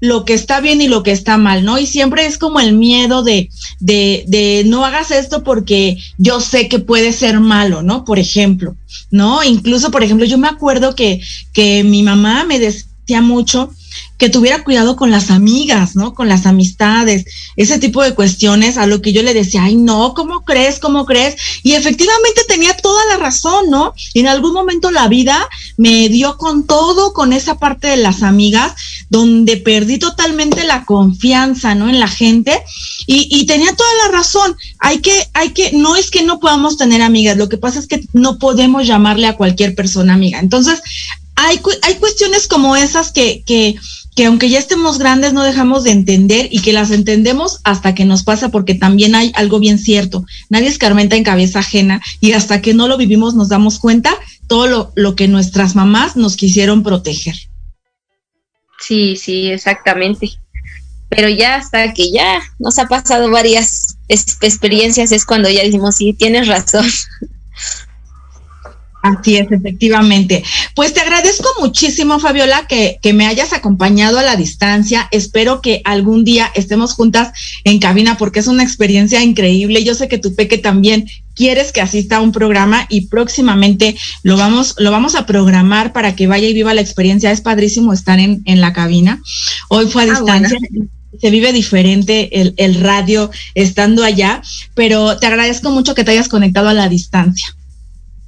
lo 0.00 0.24
que 0.24 0.32
está 0.32 0.60
bien 0.60 0.80
y 0.80 0.88
lo 0.88 1.02
que 1.02 1.12
está 1.12 1.36
mal, 1.36 1.64
¿no? 1.64 1.78
Y 1.78 1.86
siempre 1.86 2.26
es 2.26 2.38
como 2.38 2.58
el 2.58 2.72
miedo 2.72 3.22
de, 3.22 3.50
de, 3.78 4.24
de 4.26 4.64
no 4.66 4.84
hagas 4.84 5.10
esto 5.10 5.44
porque 5.44 5.98
yo 6.18 6.40
sé 6.40 6.68
que 6.68 6.78
puede 6.78 7.12
ser 7.12 7.38
malo, 7.38 7.82
¿no? 7.82 8.04
Por 8.04 8.18
ejemplo, 8.18 8.74
¿no? 9.10 9.44
Incluso, 9.44 9.90
por 9.90 10.02
ejemplo, 10.02 10.26
yo 10.26 10.38
me 10.38 10.48
acuerdo 10.48 10.94
que, 10.94 11.20
que 11.52 11.84
mi 11.84 12.02
mamá 12.02 12.44
me 12.44 12.58
decía 12.58 13.20
mucho, 13.20 13.70
que 14.20 14.28
tuviera 14.28 14.62
cuidado 14.62 14.96
con 14.96 15.10
las 15.10 15.30
amigas, 15.30 15.96
¿no? 15.96 16.14
Con 16.14 16.28
las 16.28 16.44
amistades, 16.44 17.24
ese 17.56 17.78
tipo 17.78 18.02
de 18.02 18.14
cuestiones 18.14 18.76
a 18.76 18.86
lo 18.86 19.00
que 19.00 19.14
yo 19.14 19.22
le 19.22 19.32
decía, 19.32 19.64
ay, 19.64 19.76
no, 19.76 20.12
¿cómo 20.12 20.44
crees? 20.44 20.78
¿Cómo 20.78 21.06
crees? 21.06 21.36
Y 21.62 21.72
efectivamente 21.72 22.42
tenía 22.46 22.76
toda 22.76 23.02
la 23.06 23.16
razón, 23.16 23.70
¿no? 23.70 23.94
En 24.12 24.28
algún 24.28 24.52
momento 24.52 24.90
la 24.90 25.08
vida 25.08 25.48
me 25.78 26.10
dio 26.10 26.36
con 26.36 26.66
todo, 26.66 27.14
con 27.14 27.32
esa 27.32 27.58
parte 27.58 27.88
de 27.88 27.96
las 27.96 28.22
amigas, 28.22 28.74
donde 29.08 29.56
perdí 29.56 29.98
totalmente 29.98 30.64
la 30.64 30.84
confianza, 30.84 31.74
¿no? 31.74 31.88
En 31.88 31.98
la 31.98 32.08
gente 32.08 32.62
y, 33.06 33.26
y 33.30 33.46
tenía 33.46 33.74
toda 33.74 33.90
la 34.04 34.12
razón. 34.12 34.54
Hay 34.80 34.98
que, 34.98 35.28
hay 35.32 35.50
que, 35.50 35.72
no 35.72 35.96
es 35.96 36.10
que 36.10 36.22
no 36.22 36.40
podamos 36.40 36.76
tener 36.76 37.00
amigas, 37.00 37.38
lo 37.38 37.48
que 37.48 37.56
pasa 37.56 37.78
es 37.78 37.86
que 37.86 38.04
no 38.12 38.38
podemos 38.38 38.86
llamarle 38.86 39.28
a 39.28 39.36
cualquier 39.36 39.74
persona 39.74 40.12
amiga. 40.12 40.40
Entonces, 40.40 40.82
hay, 41.40 41.60
hay 41.82 41.94
cuestiones 41.94 42.46
como 42.46 42.76
esas 42.76 43.12
que, 43.12 43.42
que, 43.44 43.76
que 44.14 44.26
aunque 44.26 44.50
ya 44.50 44.58
estemos 44.58 44.98
grandes 44.98 45.32
no 45.32 45.42
dejamos 45.42 45.84
de 45.84 45.92
entender 45.92 46.48
y 46.50 46.60
que 46.60 46.72
las 46.72 46.90
entendemos 46.90 47.60
hasta 47.64 47.94
que 47.94 48.04
nos 48.04 48.22
pasa 48.22 48.50
porque 48.50 48.74
también 48.74 49.14
hay 49.14 49.32
algo 49.34 49.58
bien 49.58 49.78
cierto. 49.78 50.24
Nadie 50.48 50.68
escarmenta 50.68 51.16
en 51.16 51.24
cabeza 51.24 51.60
ajena 51.60 52.02
y 52.20 52.32
hasta 52.32 52.60
que 52.60 52.74
no 52.74 52.88
lo 52.88 52.96
vivimos 52.96 53.34
nos 53.34 53.48
damos 53.48 53.78
cuenta 53.78 54.14
todo 54.46 54.66
lo, 54.66 54.92
lo 54.96 55.16
que 55.16 55.28
nuestras 55.28 55.74
mamás 55.74 56.16
nos 56.16 56.36
quisieron 56.36 56.82
proteger. 56.82 57.36
Sí, 58.78 59.16
sí, 59.16 59.48
exactamente. 59.48 60.30
Pero 61.08 61.28
ya 61.28 61.56
hasta 61.56 61.92
que 61.92 62.10
ya 62.12 62.40
nos 62.58 62.78
ha 62.78 62.86
pasado 62.86 63.30
varias 63.30 63.98
experiencias 64.08 65.12
es 65.12 65.24
cuando 65.24 65.48
ya 65.50 65.62
decimos, 65.62 65.96
sí, 65.96 66.12
tienes 66.12 66.48
razón. 66.48 66.86
Así 69.02 69.36
es, 69.36 69.50
efectivamente. 69.50 70.44
Pues 70.74 70.92
te 70.92 71.00
agradezco 71.00 71.48
muchísimo, 71.58 72.18
Fabiola, 72.20 72.66
que, 72.66 72.98
que, 73.00 73.14
me 73.14 73.26
hayas 73.26 73.52
acompañado 73.52 74.18
a 74.18 74.22
la 74.22 74.36
distancia. 74.36 75.08
Espero 75.10 75.62
que 75.62 75.80
algún 75.84 76.22
día 76.24 76.50
estemos 76.54 76.92
juntas 76.92 77.32
en 77.64 77.78
cabina 77.78 78.18
porque 78.18 78.40
es 78.40 78.46
una 78.46 78.62
experiencia 78.62 79.22
increíble. 79.22 79.84
Yo 79.84 79.94
sé 79.94 80.08
que 80.08 80.18
tu 80.18 80.34
peque 80.34 80.58
también 80.58 81.06
quieres 81.34 81.72
que 81.72 81.80
asista 81.80 82.16
a 82.16 82.20
un 82.20 82.32
programa 82.32 82.86
y 82.90 83.06
próximamente 83.06 83.96
lo 84.22 84.36
vamos, 84.36 84.74
lo 84.76 84.90
vamos 84.90 85.14
a 85.14 85.24
programar 85.24 85.94
para 85.94 86.14
que 86.14 86.26
vaya 86.26 86.46
y 86.46 86.52
viva 86.52 86.74
la 86.74 86.82
experiencia. 86.82 87.32
Es 87.32 87.40
padrísimo 87.40 87.94
estar 87.94 88.18
en, 88.18 88.42
en 88.44 88.60
la 88.60 88.74
cabina. 88.74 89.22
Hoy 89.68 89.86
fue 89.86 90.02
a 90.02 90.04
ah, 90.06 90.08
distancia. 90.08 90.58
Bueno 90.70 90.90
se 91.20 91.30
vive 91.30 91.52
diferente 91.52 92.40
el, 92.40 92.54
el, 92.56 92.76
radio 92.76 93.30
estando 93.54 94.04
allá, 94.04 94.42
pero 94.74 95.18
te 95.18 95.26
agradezco 95.26 95.70
mucho 95.70 95.94
que 95.94 96.04
te 96.04 96.12
hayas 96.12 96.28
conectado 96.28 96.68
a 96.68 96.74
la 96.74 96.88
distancia. 96.88 97.54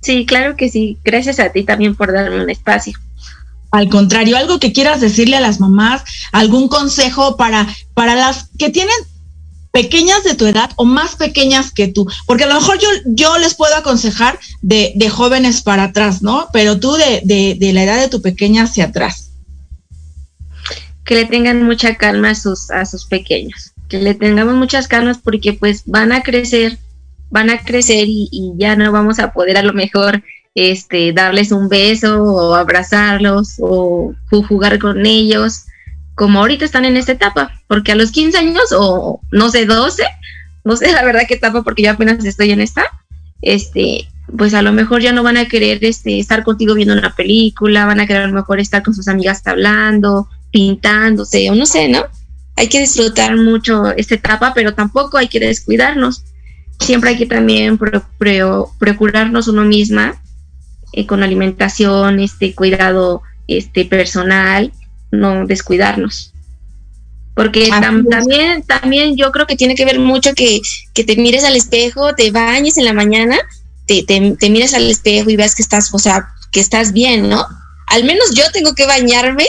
Sí, 0.03 0.27
claro 0.27 0.57
que 0.57 0.69
sí. 0.69 0.99
Gracias 1.05 1.39
a 1.39 1.51
ti 1.51 1.63
también 1.63 1.95
por 1.95 2.13
darme 2.13 2.43
un 2.43 2.51
espacio. 2.51 2.99
Al 3.71 3.89
contrario, 3.89 4.37
algo 4.37 4.59
que 4.59 4.73
quieras 4.73 5.01
decirle 5.01 5.37
a 5.37 5.41
las 5.41 5.61
mamás, 5.61 6.03
algún 6.33 6.69
consejo 6.69 7.37
para, 7.37 7.67
para 7.95 8.15
las 8.15 8.51
que 8.59 8.69
tienen 8.69 8.95
pequeñas 9.71 10.23
de 10.25 10.35
tu 10.35 10.45
edad 10.45 10.71
o 10.77 10.85
más 10.85 11.17
pequeñas 11.17 11.73
que 11.73 11.89
tú, 11.89 12.07
porque 12.27 12.45
a 12.45 12.47
lo 12.47 12.55
mejor 12.55 12.79
yo, 12.79 12.89
yo 13.07 13.39
les 13.39 13.55
puedo 13.55 13.75
aconsejar 13.75 14.39
de, 14.61 14.93
de 14.97 15.09
jóvenes 15.09 15.63
para 15.63 15.85
atrás, 15.85 16.21
¿no? 16.21 16.49
Pero 16.53 16.79
tú 16.79 16.93
de, 16.93 17.23
de, 17.25 17.57
de, 17.59 17.73
la 17.73 17.85
edad 17.85 17.99
de 17.99 18.09
tu 18.09 18.21
pequeña 18.21 18.65
hacia 18.65 18.87
atrás. 18.87 19.31
Que 21.05 21.15
le 21.15 21.25
tengan 21.25 21.63
mucha 21.63 21.97
calma 21.97 22.31
a 22.31 22.35
sus, 22.35 22.71
a 22.71 22.85
sus 22.85 23.07
pequeños, 23.07 23.73
que 23.89 23.99
le 23.99 24.13
tengamos 24.13 24.55
muchas 24.57 24.89
calmas 24.89 25.19
porque 25.25 25.55
pues 25.55 25.85
van 25.87 26.13
a 26.13 26.23
crecer 26.23 26.79
van 27.33 27.51
a 27.51 27.59
crecer 27.65 28.05
y, 28.07 28.53
ya 28.57 28.77
no 28.77 28.93
vamos 28.93 29.19
a 29.19 29.33
poder 29.33 29.57
a 29.57 29.63
lo 29.63 29.73
mejor 29.73 30.23
este, 30.55 31.13
darles 31.13 31.51
un 31.51 31.69
beso 31.69 32.23
o 32.23 32.55
abrazarlos 32.55 33.57
o 33.59 34.15
jugar 34.31 34.79
con 34.79 35.07
ellos, 35.07 35.65
como 36.15 36.41
ahorita 36.41 36.65
están 36.65 36.85
en 36.85 36.97
esta 36.97 37.13
etapa, 37.13 37.51
porque 37.67 37.93
a 37.93 37.97
los 37.97 38.13
15 38.13 38.39
años 38.39 38.65
o 38.77 39.21
no 39.33 39.51
sé, 39.51 39.65
12, 39.65 40.05
no 40.65 40.77
sé 40.77 40.93
la 40.93 41.03
verdad 41.05 41.23
qué 41.27 41.35
etapa 41.35 41.63
porque 41.63 41.83
yo 41.83 41.91
apenas 41.91 42.23
estoy 42.25 42.51
en 42.51 42.61
esta, 42.61 42.85
este, 43.41 44.09
pues 44.37 44.53
a 44.53 44.61
lo 44.61 44.73
mejor 44.73 45.01
ya 45.01 45.13
no 45.13 45.23
van 45.23 45.39
a 45.39 45.49
querer 45.49 45.83
este, 45.83 46.19
estar 46.19 46.45
contigo 46.45 46.75
viendo 46.75 46.95
una 46.95 47.17
película, 47.17 47.87
van 47.87 48.01
a 48.01 48.07
querer 48.07 48.25
a 48.25 48.29
lo 48.29 48.35
mejor 48.35 48.61
estar 48.61 48.83
con 48.83 48.95
sus 48.95 49.09
amigas 49.09 49.47
hablando, 49.47 50.29
pintándose 50.51 51.51
o 51.51 51.55
no 51.55 51.65
sé, 51.65 51.89
¿no? 51.89 52.05
Hay 52.57 52.69
que 52.69 52.81
disfrutar 52.81 53.35
mucho 53.37 53.91
esta 53.97 54.17
etapa, 54.17 54.53
pero 54.55 54.75
tampoco 54.75 55.17
hay 55.17 55.29
que 55.29 55.41
descuidarnos 55.41 56.25
siempre 56.81 57.11
hay 57.11 57.19
que 57.19 57.27
también 57.27 57.79
procurarnos 58.79 59.49
uno 59.49 59.65
misma 59.65 60.21
eh, 60.93 61.07
con 61.07 61.23
alimentación, 61.23 62.21
este 62.21 62.55
cuidado 62.55 63.23
este 63.49 63.85
personal, 63.85 64.73
no 65.11 65.47
descuidarnos. 65.47 66.33
Porque 67.35 67.69
también, 67.69 68.63
también 68.63 69.17
yo 69.17 69.33
creo 69.33 69.47
que 69.47 69.57
tiene 69.57 69.75
que 69.75 69.87
ver 69.87 69.99
mucho 69.99 70.35
que, 70.35 70.61
que, 70.93 71.05
te 71.05 71.17
mires 71.17 71.45
al 71.45 71.57
espejo, 71.57 72.15
te 72.15 72.31
bañes 72.31 72.77
en 72.77 72.85
la 72.85 72.93
mañana, 72.93 73.39
te, 73.87 74.03
te, 74.03 74.37
te 74.39 74.51
mires 74.51 74.75
al 74.75 74.91
espejo 74.91 75.31
y 75.31 75.37
veas 75.37 75.55
que 75.55 75.63
estás, 75.63 75.93
o 75.95 75.99
sea, 75.99 76.29
que 76.51 76.61
estás 76.61 76.93
bien, 76.93 77.31
¿no? 77.31 77.47
Al 77.87 78.05
menos 78.05 78.35
yo 78.35 78.45
tengo 78.53 78.75
que 78.75 78.87
bañarme 78.87 79.47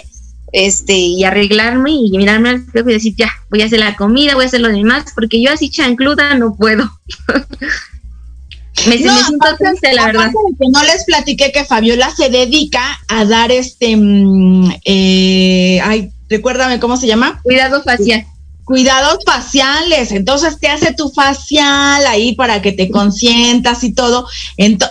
este, 0.53 0.93
y 0.93 1.23
arreglarme 1.23 1.91
y 1.91 2.11
mirarme 2.11 2.49
al 2.49 2.55
espejo 2.57 2.89
y 2.89 2.93
decir, 2.93 3.15
ya, 3.17 3.29
voy 3.49 3.63
a 3.63 3.65
hacer 3.65 3.79
la 3.79 3.95
comida, 3.95 4.35
voy 4.35 4.45
a 4.45 4.47
hacer 4.47 4.61
lo 4.61 4.69
demás, 4.69 5.05
porque 5.15 5.41
yo 5.41 5.51
así 5.51 5.69
chancluda 5.69 6.35
no 6.35 6.55
puedo. 6.55 6.89
me, 8.87 8.99
no, 8.99 9.17
siento 9.25 9.47
triste, 9.57 9.93
la 9.93 10.05
verdad. 10.05 10.31
Que 10.31 10.67
no 10.71 10.83
les 10.83 11.05
platiqué 11.05 11.51
que 11.51 11.65
Fabiola 11.65 12.13
se 12.15 12.29
dedica 12.29 12.99
a 13.07 13.25
dar 13.25 13.51
este, 13.51 13.97
mm, 13.97 14.75
eh, 14.85 15.81
ay, 15.83 16.11
recuérdame 16.29 16.79
cómo 16.79 16.97
se 16.97 17.07
llama. 17.07 17.41
Cuidado 17.43 17.81
facial. 17.81 18.27
Cuidados 18.63 19.17
faciales, 19.25 20.11
entonces 20.13 20.57
te 20.57 20.69
hace 20.69 20.93
tu 20.93 21.09
facial 21.09 22.05
ahí 22.05 22.33
para 22.33 22.61
que 22.61 22.71
te 22.71 22.89
consientas 22.89 23.83
y 23.83 23.93
todo. 23.93 24.25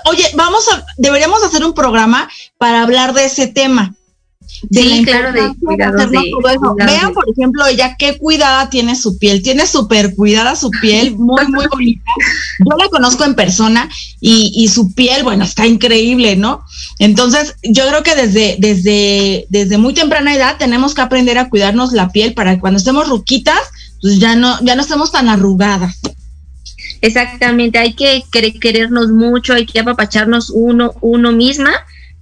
Oye, 0.04 0.24
vamos 0.34 0.68
a, 0.68 0.84
deberíamos 0.98 1.42
hacer 1.42 1.64
un 1.64 1.72
programa 1.72 2.28
para 2.58 2.82
hablar 2.82 3.14
de 3.14 3.24
ese 3.24 3.46
tema 3.46 3.94
sí, 4.70 5.02
claro, 5.04 5.32
de 5.32 5.54
cuidados 5.58 6.10
Vean, 6.76 7.12
por 7.12 7.28
ejemplo, 7.28 7.66
ella 7.66 7.96
qué 7.98 8.18
cuidada 8.18 8.70
tiene 8.70 8.96
su 8.96 9.18
piel. 9.18 9.42
Tiene 9.42 9.66
súper 9.66 10.14
cuidada 10.14 10.56
su 10.56 10.70
piel, 10.70 11.16
muy, 11.16 11.46
muy 11.48 11.66
bonita. 11.70 12.10
Yo 12.58 12.76
la 12.76 12.88
conozco 12.88 13.24
en 13.24 13.34
persona 13.34 13.88
y, 14.20 14.52
y, 14.54 14.68
su 14.68 14.94
piel, 14.94 15.22
bueno, 15.24 15.44
está 15.44 15.66
increíble, 15.66 16.36
¿no? 16.36 16.64
Entonces, 16.98 17.56
yo 17.62 17.86
creo 17.88 18.02
que 18.02 18.14
desde, 18.14 18.56
desde, 18.58 19.46
desde 19.48 19.78
muy 19.78 19.94
temprana 19.94 20.34
edad 20.34 20.56
tenemos 20.58 20.94
que 20.94 21.00
aprender 21.00 21.38
a 21.38 21.48
cuidarnos 21.48 21.92
la 21.92 22.10
piel 22.10 22.34
para 22.34 22.54
que 22.54 22.60
cuando 22.60 22.78
estemos 22.78 23.08
ruquitas, 23.08 23.60
pues 24.00 24.18
ya 24.18 24.36
no, 24.36 24.58
ya 24.62 24.74
no 24.74 24.82
estemos 24.82 25.12
tan 25.12 25.28
arrugadas. 25.28 26.00
Exactamente, 27.00 27.78
hay 27.78 27.94
que 27.94 28.22
querernos 28.60 29.10
mucho, 29.10 29.54
hay 29.54 29.66
que 29.66 29.80
apapacharnos 29.80 30.50
uno, 30.50 30.94
uno 31.00 31.32
misma, 31.32 31.72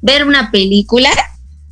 ver 0.01 0.27
una 0.27 0.51
película 0.51 1.11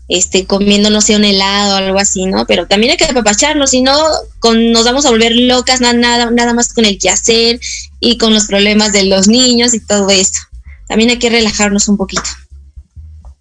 este, 0.09 0.47
comiendo, 0.47 0.91
no 0.91 1.01
sé, 1.01 1.17
un 1.17 1.25
helado 1.25 1.75
o 1.75 1.79
algo 1.79 1.99
así, 1.99 2.27
¿no? 2.27 2.47
Pero 2.47 2.67
también 2.67 2.93
hay 2.93 2.97
que 2.97 3.05
apapacharnos, 3.05 3.71
si 3.71 3.83
no, 3.83 3.97
nos 4.43 4.85
vamos 4.85 5.05
a 5.05 5.11
volver 5.11 5.37
locas, 5.37 5.81
nada, 5.81 6.31
nada 6.31 6.55
más 6.55 6.73
con 6.73 6.87
el 6.87 6.99
quehacer 6.99 7.61
y 8.01 8.17
con 8.17 8.33
los 8.33 8.47
problemas 8.47 8.93
de 8.93 9.05
los 9.05 9.29
niños 9.29 9.75
y 9.75 9.81
todo 9.81 10.09
esto. 10.09 10.39
También 10.89 11.11
hay 11.11 11.19
que 11.19 11.31
relajarnos 11.31 11.89
un 11.89 11.99
poquito. 11.99 12.29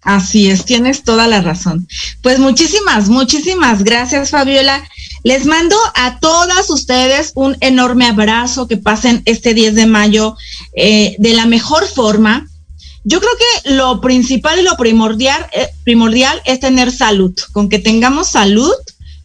Así 0.02 0.50
es, 0.50 0.64
tienes 0.64 1.02
toda 1.02 1.26
la 1.26 1.40
razón. 1.40 1.88
Pues 2.22 2.38
muchísimas, 2.38 3.08
muchísimas 3.08 3.82
gracias, 3.82 4.30
Fabiola. 4.30 4.88
Les 5.24 5.46
mando 5.46 5.76
a 5.94 6.20
todas 6.20 6.70
ustedes 6.70 7.32
un 7.34 7.56
enorme 7.60 8.06
abrazo, 8.06 8.68
que 8.68 8.76
pasen 8.76 9.22
este 9.24 9.54
10 9.54 9.74
de 9.74 9.86
mayo 9.86 10.36
eh, 10.76 11.16
de 11.18 11.34
la 11.34 11.46
mejor 11.46 11.86
forma 11.86 12.46
yo 13.04 13.20
creo 13.20 13.32
que 13.38 13.74
lo 13.74 14.00
principal 14.00 14.58
y 14.58 14.62
lo 14.62 14.76
primordial, 14.76 15.46
eh, 15.52 15.68
primordial 15.84 16.40
es 16.44 16.60
tener 16.60 16.90
salud. 16.90 17.34
Con 17.52 17.68
que 17.68 17.78
tengamos 17.78 18.28
salud, 18.28 18.72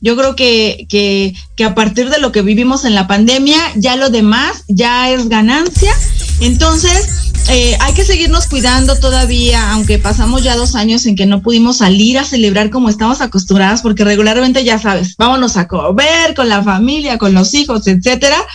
yo 0.02 0.16
creo 0.16 0.36
que, 0.36 0.86
que, 0.90 1.34
a 1.64 1.76
partir 1.76 2.10
de 2.10 2.20
lo 2.20 2.32
que 2.32 2.42
vivimos 2.42 2.86
en 2.86 2.94
la 2.94 3.08
pandemia, 3.08 3.60
ya 3.76 3.96
lo 3.96 4.10
demás 4.10 4.64
ya 4.68 5.10
es 5.10 5.30
ganancia. 5.30 5.94
Entonces, 6.40 7.34
eh, 7.50 7.78
hay 7.80 7.94
que 7.94 8.04
seguirnos 8.04 8.48
cuidando 8.48 8.98
todavía, 8.98 9.72
aunque 9.72 10.00
pasamos 10.00 10.44
ya 10.44 10.56
dos 10.56 10.76
años 10.76 11.06
en 11.06 11.16
que 11.16 11.26
no 11.26 11.42
pudimos 11.42 11.78
salir 11.78 12.18
a 12.18 12.26
celebrar 12.26 12.70
como 12.70 12.90
estamos 12.90 13.22
acostumbradas, 13.22 13.82
porque 13.82 14.04
regularmente 14.04 14.64
ya 14.64 14.78
sabes, 14.78 15.16
vámonos 15.18 15.58
a 15.58 15.68
comer 15.68 16.34
con 16.36 16.50
la 16.50 16.64
familia, 16.64 17.18
con 17.18 17.34
los 17.34 17.54
hijos, 17.54 17.88
etcétera 17.88 18.46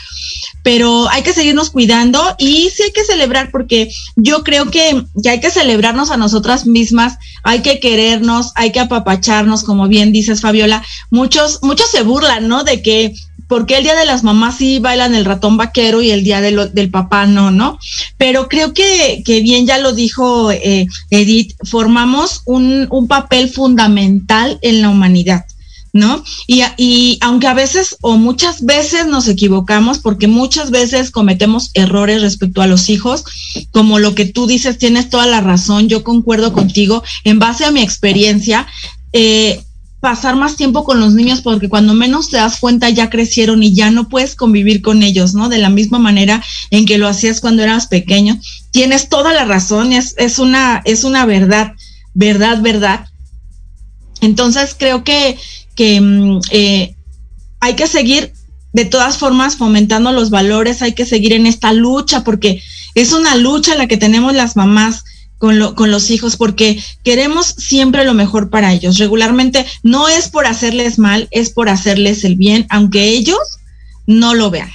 pero 0.62 1.08
hay 1.08 1.22
que 1.22 1.32
seguirnos 1.32 1.70
cuidando 1.70 2.22
y 2.38 2.70
sí 2.70 2.82
hay 2.82 2.92
que 2.92 3.04
celebrar 3.04 3.50
porque 3.50 3.90
yo 4.16 4.42
creo 4.42 4.70
que, 4.70 5.04
hay 5.28 5.40
que 5.40 5.50
celebrarnos 5.50 6.10
a 6.10 6.16
nosotras 6.16 6.66
mismas, 6.66 7.18
hay 7.42 7.60
que 7.60 7.80
querernos, 7.80 8.52
hay 8.54 8.72
que 8.72 8.80
apapacharnos, 8.80 9.64
como 9.64 9.88
bien 9.88 10.12
dices 10.12 10.40
Fabiola. 10.40 10.82
Muchos, 11.10 11.60
muchos 11.62 11.90
se 11.90 12.02
burlan, 12.02 12.48
¿no? 12.48 12.64
De 12.64 12.82
que 12.82 13.14
porque 13.46 13.78
el 13.78 13.82
día 13.82 13.94
de 13.94 14.04
las 14.04 14.24
mamás 14.24 14.58
sí 14.58 14.78
bailan 14.78 15.14
el 15.14 15.24
ratón 15.24 15.56
vaquero 15.56 16.02
y 16.02 16.10
el 16.10 16.22
día 16.22 16.42
de 16.42 16.68
del 16.68 16.90
papá 16.90 17.26
no, 17.26 17.50
¿no? 17.50 17.78
Pero 18.18 18.48
creo 18.48 18.74
que, 18.74 19.22
que 19.24 19.40
bien 19.40 19.66
ya 19.66 19.78
lo 19.78 19.92
dijo 19.92 20.52
eh, 20.52 20.86
Edith, 21.10 21.54
formamos 21.64 22.42
un, 22.44 22.86
un 22.90 23.08
papel 23.08 23.48
fundamental 23.48 24.58
en 24.60 24.82
la 24.82 24.90
humanidad. 24.90 25.46
¿No? 25.92 26.24
Y, 26.46 26.62
y, 26.76 27.18
aunque 27.20 27.46
a 27.46 27.54
veces 27.54 27.96
o 28.00 28.16
muchas 28.16 28.64
veces 28.64 29.06
nos 29.06 29.28
equivocamos, 29.28 29.98
porque 29.98 30.28
muchas 30.28 30.70
veces 30.70 31.10
cometemos 31.10 31.70
errores 31.74 32.22
respecto 32.22 32.62
a 32.62 32.66
los 32.66 32.90
hijos, 32.90 33.24
como 33.70 33.98
lo 33.98 34.14
que 34.14 34.26
tú 34.26 34.46
dices, 34.46 34.78
tienes 34.78 35.10
toda 35.10 35.26
la 35.26 35.40
razón, 35.40 35.88
yo 35.88 36.04
concuerdo 36.04 36.52
contigo, 36.52 37.02
en 37.24 37.38
base 37.38 37.64
a 37.64 37.70
mi 37.70 37.80
experiencia, 37.80 38.66
eh, 39.12 39.62
pasar 40.00 40.36
más 40.36 40.56
tiempo 40.56 40.84
con 40.84 41.00
los 41.00 41.14
niños 41.14 41.40
porque 41.40 41.68
cuando 41.68 41.92
menos 41.92 42.30
te 42.30 42.36
das 42.36 42.58
cuenta 42.60 42.88
ya 42.88 43.10
crecieron 43.10 43.62
y 43.62 43.74
ya 43.74 43.90
no 43.90 44.08
puedes 44.08 44.36
convivir 44.36 44.80
con 44.80 45.02
ellos, 45.02 45.34
¿no? 45.34 45.48
De 45.48 45.58
la 45.58 45.70
misma 45.70 45.98
manera 45.98 46.42
en 46.70 46.86
que 46.86 46.98
lo 46.98 47.08
hacías 47.08 47.40
cuando 47.40 47.62
eras 47.62 47.88
pequeño. 47.88 48.38
Tienes 48.70 49.08
toda 49.08 49.32
la 49.32 49.44
razón, 49.44 49.92
es, 49.92 50.14
es 50.18 50.38
una, 50.38 50.82
es 50.84 51.04
una 51.04 51.26
verdad, 51.26 51.72
verdad, 52.14 52.62
verdad. 52.62 53.06
Entonces 54.20 54.76
creo 54.78 55.04
que, 55.04 55.38
que 55.78 56.00
mm, 56.00 56.40
eh, 56.50 56.96
hay 57.60 57.74
que 57.76 57.86
seguir 57.86 58.32
de 58.72 58.84
todas 58.84 59.16
formas 59.16 59.54
fomentando 59.54 60.10
los 60.10 60.28
valores, 60.28 60.82
hay 60.82 60.92
que 60.92 61.06
seguir 61.06 61.32
en 61.32 61.46
esta 61.46 61.72
lucha 61.72 62.24
porque 62.24 62.60
es 62.96 63.12
una 63.12 63.36
lucha 63.36 63.76
la 63.76 63.86
que 63.86 63.96
tenemos 63.96 64.34
las 64.34 64.56
mamás 64.56 65.04
con, 65.38 65.76
con 65.76 65.92
los 65.92 66.10
hijos 66.10 66.36
porque 66.36 66.82
queremos 67.04 67.46
siempre 67.46 68.04
lo 68.04 68.12
mejor 68.12 68.50
para 68.50 68.72
ellos. 68.72 68.98
Regularmente 68.98 69.64
no 69.84 70.08
es 70.08 70.28
por 70.28 70.46
hacerles 70.46 70.98
mal, 70.98 71.28
es 71.30 71.50
por 71.50 71.68
hacerles 71.68 72.24
el 72.24 72.34
bien, 72.34 72.66
aunque 72.70 73.10
ellos 73.10 73.38
no 74.04 74.34
lo 74.34 74.50
vean. 74.50 74.70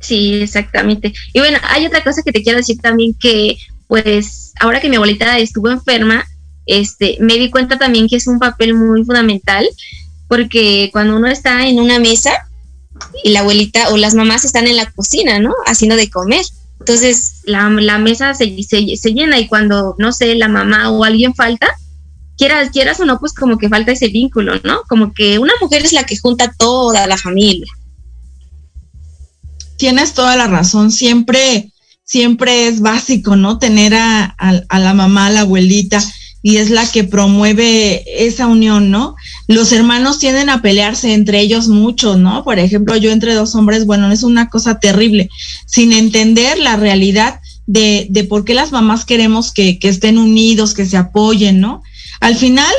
Sí, 0.00 0.34
exactamente. 0.42 1.14
Y 1.32 1.38
bueno, 1.38 1.58
hay 1.70 1.86
otra 1.86 2.02
cosa 2.02 2.22
que 2.24 2.32
te 2.32 2.42
quiero 2.42 2.58
decir 2.58 2.78
también 2.80 3.14
que, 3.14 3.58
pues, 3.86 4.54
ahora 4.58 4.80
que 4.80 4.88
mi 4.88 4.96
abuelita 4.96 5.38
estuvo 5.38 5.70
enferma, 5.70 6.26
este, 6.68 7.16
me 7.20 7.38
di 7.38 7.50
cuenta 7.50 7.78
también 7.78 8.08
que 8.08 8.16
es 8.16 8.26
un 8.26 8.38
papel 8.38 8.74
muy 8.74 9.02
fundamental, 9.02 9.66
porque 10.28 10.90
cuando 10.92 11.16
uno 11.16 11.26
está 11.26 11.66
en 11.66 11.80
una 11.80 11.98
mesa 11.98 12.30
y 13.24 13.30
la 13.30 13.40
abuelita 13.40 13.88
o 13.88 13.96
las 13.96 14.14
mamás 14.14 14.44
están 14.44 14.66
en 14.66 14.76
la 14.76 14.90
cocina, 14.92 15.40
¿no? 15.40 15.54
Haciendo 15.66 15.96
de 15.96 16.10
comer. 16.10 16.44
Entonces 16.78 17.40
la, 17.44 17.70
mesa 17.98 18.34
se, 18.34 18.54
se, 18.62 19.12
llena 19.12 19.38
y 19.38 19.48
cuando, 19.48 19.96
no 19.98 20.12
sé, 20.12 20.34
la 20.34 20.48
mamá 20.48 20.90
o 20.90 21.04
alguien 21.04 21.34
falta, 21.34 21.68
quieras, 22.36 22.68
quieras 22.70 23.00
o 23.00 23.06
no, 23.06 23.18
pues 23.18 23.32
como 23.32 23.56
que 23.56 23.70
falta 23.70 23.92
ese 23.92 24.08
vínculo, 24.08 24.60
¿no? 24.62 24.82
Como 24.88 25.14
que 25.14 25.38
una 25.38 25.54
mujer 25.62 25.86
es 25.86 25.94
la 25.94 26.04
que 26.04 26.18
junta 26.18 26.54
toda 26.58 27.06
la 27.06 27.16
familia. 27.16 27.72
Tienes 29.78 30.12
toda 30.12 30.36
la 30.36 30.48
razón, 30.48 30.92
siempre, 30.92 31.72
siempre 32.04 32.68
es 32.68 32.80
básico, 32.80 33.36
¿no? 33.36 33.58
Tener 33.58 33.94
a, 33.94 34.24
a 34.26 34.78
la 34.78 34.92
mamá, 34.92 35.28
a 35.28 35.30
la 35.30 35.40
abuelita 35.40 35.98
y 36.42 36.58
es 36.58 36.70
la 36.70 36.90
que 36.90 37.04
promueve 37.04 38.04
esa 38.26 38.46
unión, 38.46 38.90
¿no? 38.90 39.16
Los 39.48 39.72
hermanos 39.72 40.18
tienden 40.18 40.50
a 40.50 40.62
pelearse 40.62 41.14
entre 41.14 41.40
ellos 41.40 41.68
mucho, 41.68 42.16
¿no? 42.16 42.44
Por 42.44 42.58
ejemplo, 42.58 42.96
yo 42.96 43.10
entre 43.10 43.34
dos 43.34 43.54
hombres, 43.54 43.86
bueno, 43.86 44.10
es 44.12 44.22
una 44.22 44.48
cosa 44.48 44.78
terrible, 44.78 45.28
sin 45.66 45.92
entender 45.92 46.58
la 46.58 46.76
realidad 46.76 47.40
de, 47.66 48.06
de 48.10 48.24
por 48.24 48.44
qué 48.44 48.54
las 48.54 48.72
mamás 48.72 49.04
queremos 49.04 49.52
que, 49.52 49.78
que 49.78 49.88
estén 49.88 50.16
unidos, 50.16 50.74
que 50.74 50.86
se 50.86 50.96
apoyen, 50.96 51.60
¿no? 51.60 51.82
Al 52.20 52.36
final, 52.36 52.74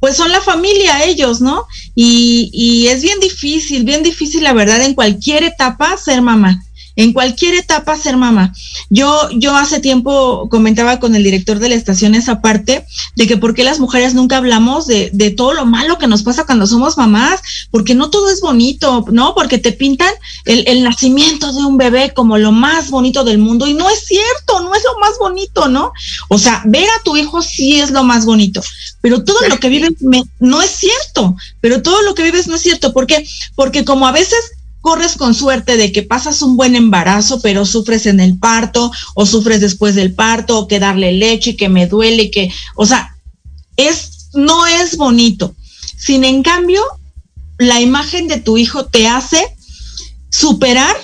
pues 0.00 0.16
son 0.16 0.32
la 0.32 0.40
familia 0.40 1.04
ellos, 1.04 1.40
¿no? 1.40 1.64
Y, 1.94 2.50
y 2.52 2.88
es 2.88 3.02
bien 3.02 3.20
difícil, 3.20 3.84
bien 3.84 4.02
difícil, 4.02 4.42
la 4.42 4.52
verdad, 4.52 4.82
en 4.82 4.94
cualquier 4.94 5.44
etapa 5.44 5.96
ser 5.96 6.22
mamá 6.22 6.60
en 7.00 7.14
cualquier 7.14 7.54
etapa 7.54 7.96
ser 7.96 8.18
mamá. 8.18 8.52
Yo, 8.90 9.30
yo 9.30 9.56
hace 9.56 9.80
tiempo 9.80 10.50
comentaba 10.50 11.00
con 11.00 11.14
el 11.14 11.22
director 11.22 11.58
de 11.58 11.70
la 11.70 11.74
estación 11.74 12.14
esa 12.14 12.42
parte 12.42 12.84
de 13.16 13.26
que 13.26 13.38
por 13.38 13.54
qué 13.54 13.64
las 13.64 13.80
mujeres 13.80 14.12
nunca 14.12 14.36
hablamos 14.36 14.86
de, 14.86 15.08
de 15.14 15.30
todo 15.30 15.54
lo 15.54 15.64
malo 15.64 15.96
que 15.96 16.06
nos 16.06 16.22
pasa 16.22 16.44
cuando 16.44 16.66
somos 16.66 16.98
mamás, 16.98 17.40
porque 17.70 17.94
no 17.94 18.10
todo 18.10 18.28
es 18.28 18.42
bonito, 18.42 19.06
¿no? 19.12 19.34
Porque 19.34 19.56
te 19.56 19.72
pintan 19.72 20.12
el, 20.44 20.64
el 20.68 20.84
nacimiento 20.84 21.54
de 21.54 21.64
un 21.64 21.78
bebé 21.78 22.12
como 22.12 22.36
lo 22.36 22.52
más 22.52 22.90
bonito 22.90 23.24
del 23.24 23.38
mundo 23.38 23.66
y 23.66 23.72
no 23.72 23.88
es 23.88 24.04
cierto, 24.04 24.60
no 24.60 24.74
es 24.74 24.82
lo 24.84 24.98
más 25.00 25.18
bonito, 25.18 25.68
¿no? 25.68 25.92
O 26.28 26.36
sea, 26.36 26.62
ver 26.66 26.84
a 26.84 27.02
tu 27.02 27.16
hijo 27.16 27.40
sí 27.40 27.80
es 27.80 27.92
lo 27.92 28.04
más 28.04 28.26
bonito, 28.26 28.60
pero 29.00 29.24
todo 29.24 29.38
lo 29.48 29.58
que 29.58 29.70
vives 29.70 29.92
no 30.38 30.60
es 30.60 30.70
cierto, 30.70 31.34
pero 31.62 31.80
todo 31.80 32.02
lo 32.02 32.14
que 32.14 32.24
vives 32.24 32.46
no 32.46 32.56
es 32.56 32.60
cierto. 32.60 32.92
¿Por 32.92 33.06
qué? 33.06 33.26
Porque 33.54 33.86
como 33.86 34.06
a 34.06 34.12
veces 34.12 34.59
corres 34.80 35.16
con 35.16 35.34
suerte 35.34 35.76
de 35.76 35.92
que 35.92 36.02
pasas 36.02 36.42
un 36.42 36.56
buen 36.56 36.74
embarazo, 36.74 37.40
pero 37.40 37.66
sufres 37.66 38.06
en 38.06 38.20
el 38.20 38.38
parto 38.38 38.90
o 39.14 39.26
sufres 39.26 39.60
después 39.60 39.94
del 39.94 40.14
parto 40.14 40.58
o 40.58 40.68
que 40.68 40.80
darle 40.80 41.12
leche 41.12 41.50
y 41.50 41.56
que 41.56 41.68
me 41.68 41.86
duele 41.86 42.24
y 42.24 42.30
que, 42.30 42.52
o 42.76 42.86
sea, 42.86 43.16
es, 43.76 44.30
no 44.34 44.66
es 44.66 44.96
bonito. 44.96 45.54
Sin 45.98 46.24
en 46.24 46.42
cambio, 46.42 46.82
la 47.58 47.80
imagen 47.80 48.28
de 48.28 48.40
tu 48.40 48.56
hijo 48.56 48.86
te 48.86 49.06
hace 49.06 49.44
superar 50.30 50.96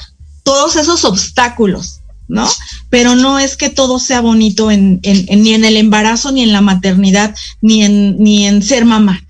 todos 0.43 0.77
esos 0.77 1.05
obstáculos, 1.05 2.01
¿no? 2.29 2.49
Pero 2.89 3.15
no 3.15 3.39
es 3.39 3.57
que 3.57 3.69
todo 3.69 3.99
sea 3.99 4.21
bonito 4.21 4.71
ni 4.71 5.01
en 5.03 5.65
el 5.65 5.77
embarazo, 5.77 6.33
ni 6.33 6.43
en 6.43 6.53
la 6.53 6.61
maternidad, 6.61 7.35
ni 7.61 7.83
en, 7.83 8.17
ni 8.19 8.47
en 8.47 8.63
ser 8.63 8.85
mamá. 8.85 9.26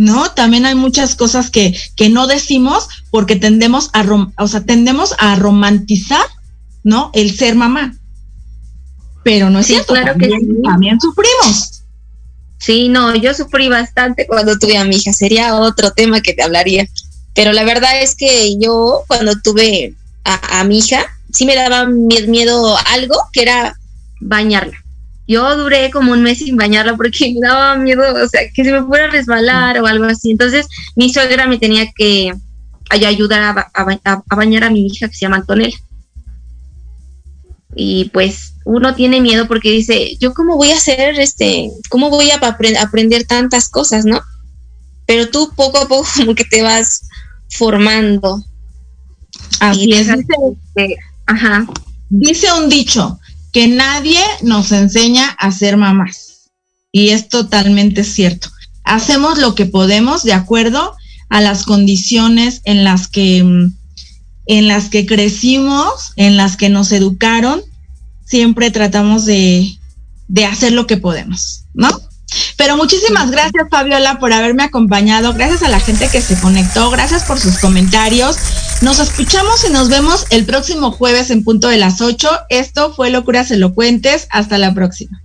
¿No? 0.00 0.30
También 0.30 0.64
hay 0.64 0.74
muchas 0.74 1.14
cosas 1.14 1.50
que, 1.50 1.78
que 1.94 2.08
no 2.08 2.26
decimos 2.26 2.88
porque 3.10 3.36
tendemos 3.36 3.90
a, 3.92 4.02
o 4.38 4.48
sea, 4.48 4.64
tendemos 4.64 5.14
a 5.18 5.36
romantizar, 5.36 6.24
¿no? 6.82 7.10
El 7.12 7.36
ser 7.36 7.54
mamá. 7.54 7.94
Pero 9.24 9.50
no 9.50 9.58
es 9.58 9.66
cierto, 9.66 9.92
claro 9.92 10.12
también, 10.12 10.40
que 10.40 10.46
sí. 10.46 10.62
también 10.64 10.98
sufrimos. 10.98 11.82
Sí, 12.56 12.88
no, 12.88 13.14
yo 13.14 13.34
sufrí 13.34 13.68
bastante 13.68 14.26
cuando 14.26 14.58
tuve 14.58 14.78
a 14.78 14.86
mi 14.86 14.96
hija, 14.96 15.12
sería 15.12 15.54
otro 15.56 15.90
tema 15.90 16.22
que 16.22 16.32
te 16.32 16.44
hablaría. 16.44 16.88
Pero 17.34 17.52
la 17.52 17.64
verdad 17.64 18.00
es 18.00 18.14
que 18.14 18.58
yo 18.58 19.04
cuando 19.06 19.38
tuve 19.42 19.92
a, 20.24 20.60
a 20.60 20.64
mi 20.64 20.78
hija, 20.78 21.04
sí 21.30 21.44
me 21.44 21.54
daba 21.54 21.84
miedo 21.84 22.74
algo 22.86 23.16
que 23.34 23.42
era 23.42 23.78
bañarla 24.18 24.82
yo 25.30 25.56
duré 25.56 25.92
como 25.92 26.10
un 26.10 26.24
mes 26.24 26.38
sin 26.38 26.56
bañarla 26.56 26.96
porque 26.96 27.32
me 27.40 27.46
daba 27.46 27.76
miedo, 27.76 28.02
o 28.02 28.28
sea, 28.28 28.40
que 28.52 28.64
se 28.64 28.72
me 28.72 28.82
fuera 28.82 29.04
a 29.04 29.10
resbalar 29.10 29.78
o 29.78 29.86
algo 29.86 30.06
así. 30.06 30.32
Entonces 30.32 30.66
mi 30.96 31.12
suegra 31.12 31.46
me 31.46 31.58
tenía 31.58 31.90
que 31.92 32.32
ayudar 32.90 33.42
a, 33.42 33.70
a, 33.72 34.22
a 34.28 34.36
bañar 34.36 34.64
a 34.64 34.70
mi 34.70 34.86
hija 34.86 35.08
que 35.08 35.14
se 35.14 35.20
llama 35.20 35.36
Antonella. 35.36 35.78
Y 37.76 38.06
pues 38.06 38.54
uno 38.64 38.96
tiene 38.96 39.20
miedo 39.20 39.46
porque 39.46 39.70
dice, 39.70 40.16
yo 40.18 40.34
cómo 40.34 40.56
voy 40.56 40.72
a 40.72 40.76
hacer, 40.76 41.20
este, 41.20 41.70
cómo 41.88 42.10
voy 42.10 42.30
a 42.30 42.40
aprender 42.80 43.24
tantas 43.24 43.68
cosas, 43.68 44.04
¿no? 44.04 44.20
Pero 45.06 45.28
tú 45.28 45.52
poco 45.54 45.78
a 45.78 45.86
poco 45.86 46.08
como 46.16 46.34
que 46.34 46.44
te 46.44 46.62
vas 46.62 47.02
formando. 47.50 48.42
Así 49.60 49.90
y 49.90 49.92
es. 49.92 50.08
Dice, 50.08 50.96
ajá. 51.26 51.66
Dice 52.08 52.52
un 52.52 52.68
dicho, 52.68 53.20
que 53.52 53.68
nadie 53.68 54.20
nos 54.42 54.72
enseña 54.72 55.28
a 55.38 55.50
ser 55.50 55.76
mamás. 55.76 56.50
Y 56.92 57.10
es 57.10 57.28
totalmente 57.28 58.04
cierto. 58.04 58.50
Hacemos 58.84 59.38
lo 59.38 59.54
que 59.54 59.66
podemos 59.66 60.22
de 60.22 60.32
acuerdo 60.32 60.96
a 61.28 61.40
las 61.40 61.64
condiciones 61.64 62.60
en 62.64 62.84
las 62.84 63.08
que, 63.08 63.44
mm, 63.44 63.72
en 64.46 64.68
las 64.68 64.88
que 64.88 65.06
crecimos, 65.06 66.12
en 66.16 66.36
las 66.36 66.56
que 66.56 66.68
nos 66.68 66.92
educaron. 66.92 67.62
Siempre 68.24 68.70
tratamos 68.70 69.24
de, 69.24 69.78
de 70.28 70.44
hacer 70.44 70.72
lo 70.72 70.86
que 70.86 70.96
podemos, 70.96 71.64
¿no? 71.74 71.88
Pero 72.56 72.76
muchísimas 72.76 73.30
gracias, 73.30 73.66
Fabiola, 73.70 74.18
por 74.18 74.32
haberme 74.32 74.64
acompañado. 74.64 75.34
Gracias 75.34 75.62
a 75.62 75.68
la 75.68 75.80
gente 75.80 76.08
que 76.08 76.20
se 76.20 76.38
conectó. 76.38 76.90
Gracias 76.90 77.24
por 77.24 77.40
sus 77.40 77.58
comentarios. 77.58 78.36
Nos 78.80 78.98
escuchamos 78.98 79.62
y 79.68 79.72
nos 79.72 79.90
vemos 79.90 80.24
el 80.30 80.46
próximo 80.46 80.90
jueves 80.90 81.30
en 81.30 81.44
punto 81.44 81.68
de 81.68 81.76
las 81.76 82.00
8. 82.00 82.28
Esto 82.48 82.94
fue 82.94 83.10
Locuras 83.10 83.50
Elocuentes. 83.50 84.26
Hasta 84.30 84.56
la 84.56 84.72
próxima. 84.72 85.22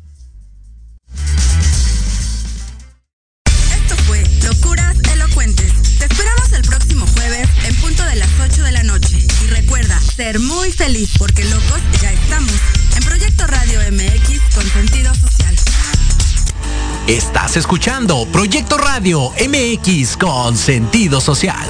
Esto 3.45 3.95
fue 4.08 4.22
Locuras 4.43 4.97
Elocuentes. 5.14 5.72
Te 5.97 6.06
esperamos 6.06 6.51
el 6.51 6.64
próximo 6.64 7.08
jueves 7.16 7.47
en 7.66 7.76
punto 7.76 8.03
de 8.03 8.16
las 8.18 8.30
8 8.43 8.62
de 8.62 8.72
la 8.74 8.84
noche. 8.84 9.26
Y 9.45 9.47
recuerda, 9.47 10.01
ser 10.01 10.38
muy 10.39 10.70
feliz 10.72 11.12
porque 11.18 11.45
locos 11.45 11.80
ya 12.01 12.12
estamos 12.12 12.51
en 12.97 13.03
Proyecto 13.06 13.47
Radio 13.47 13.80
MX 13.89 14.53
con 14.53 14.70
sentido 14.70 15.16
social. 15.16 15.56
Estás 17.08 17.56
escuchando 17.56 18.28
Proyecto 18.34 18.78
Radio 18.78 19.32
MX 19.39 20.18
con 20.18 20.58
sentido 20.58 21.22
social. 21.22 21.66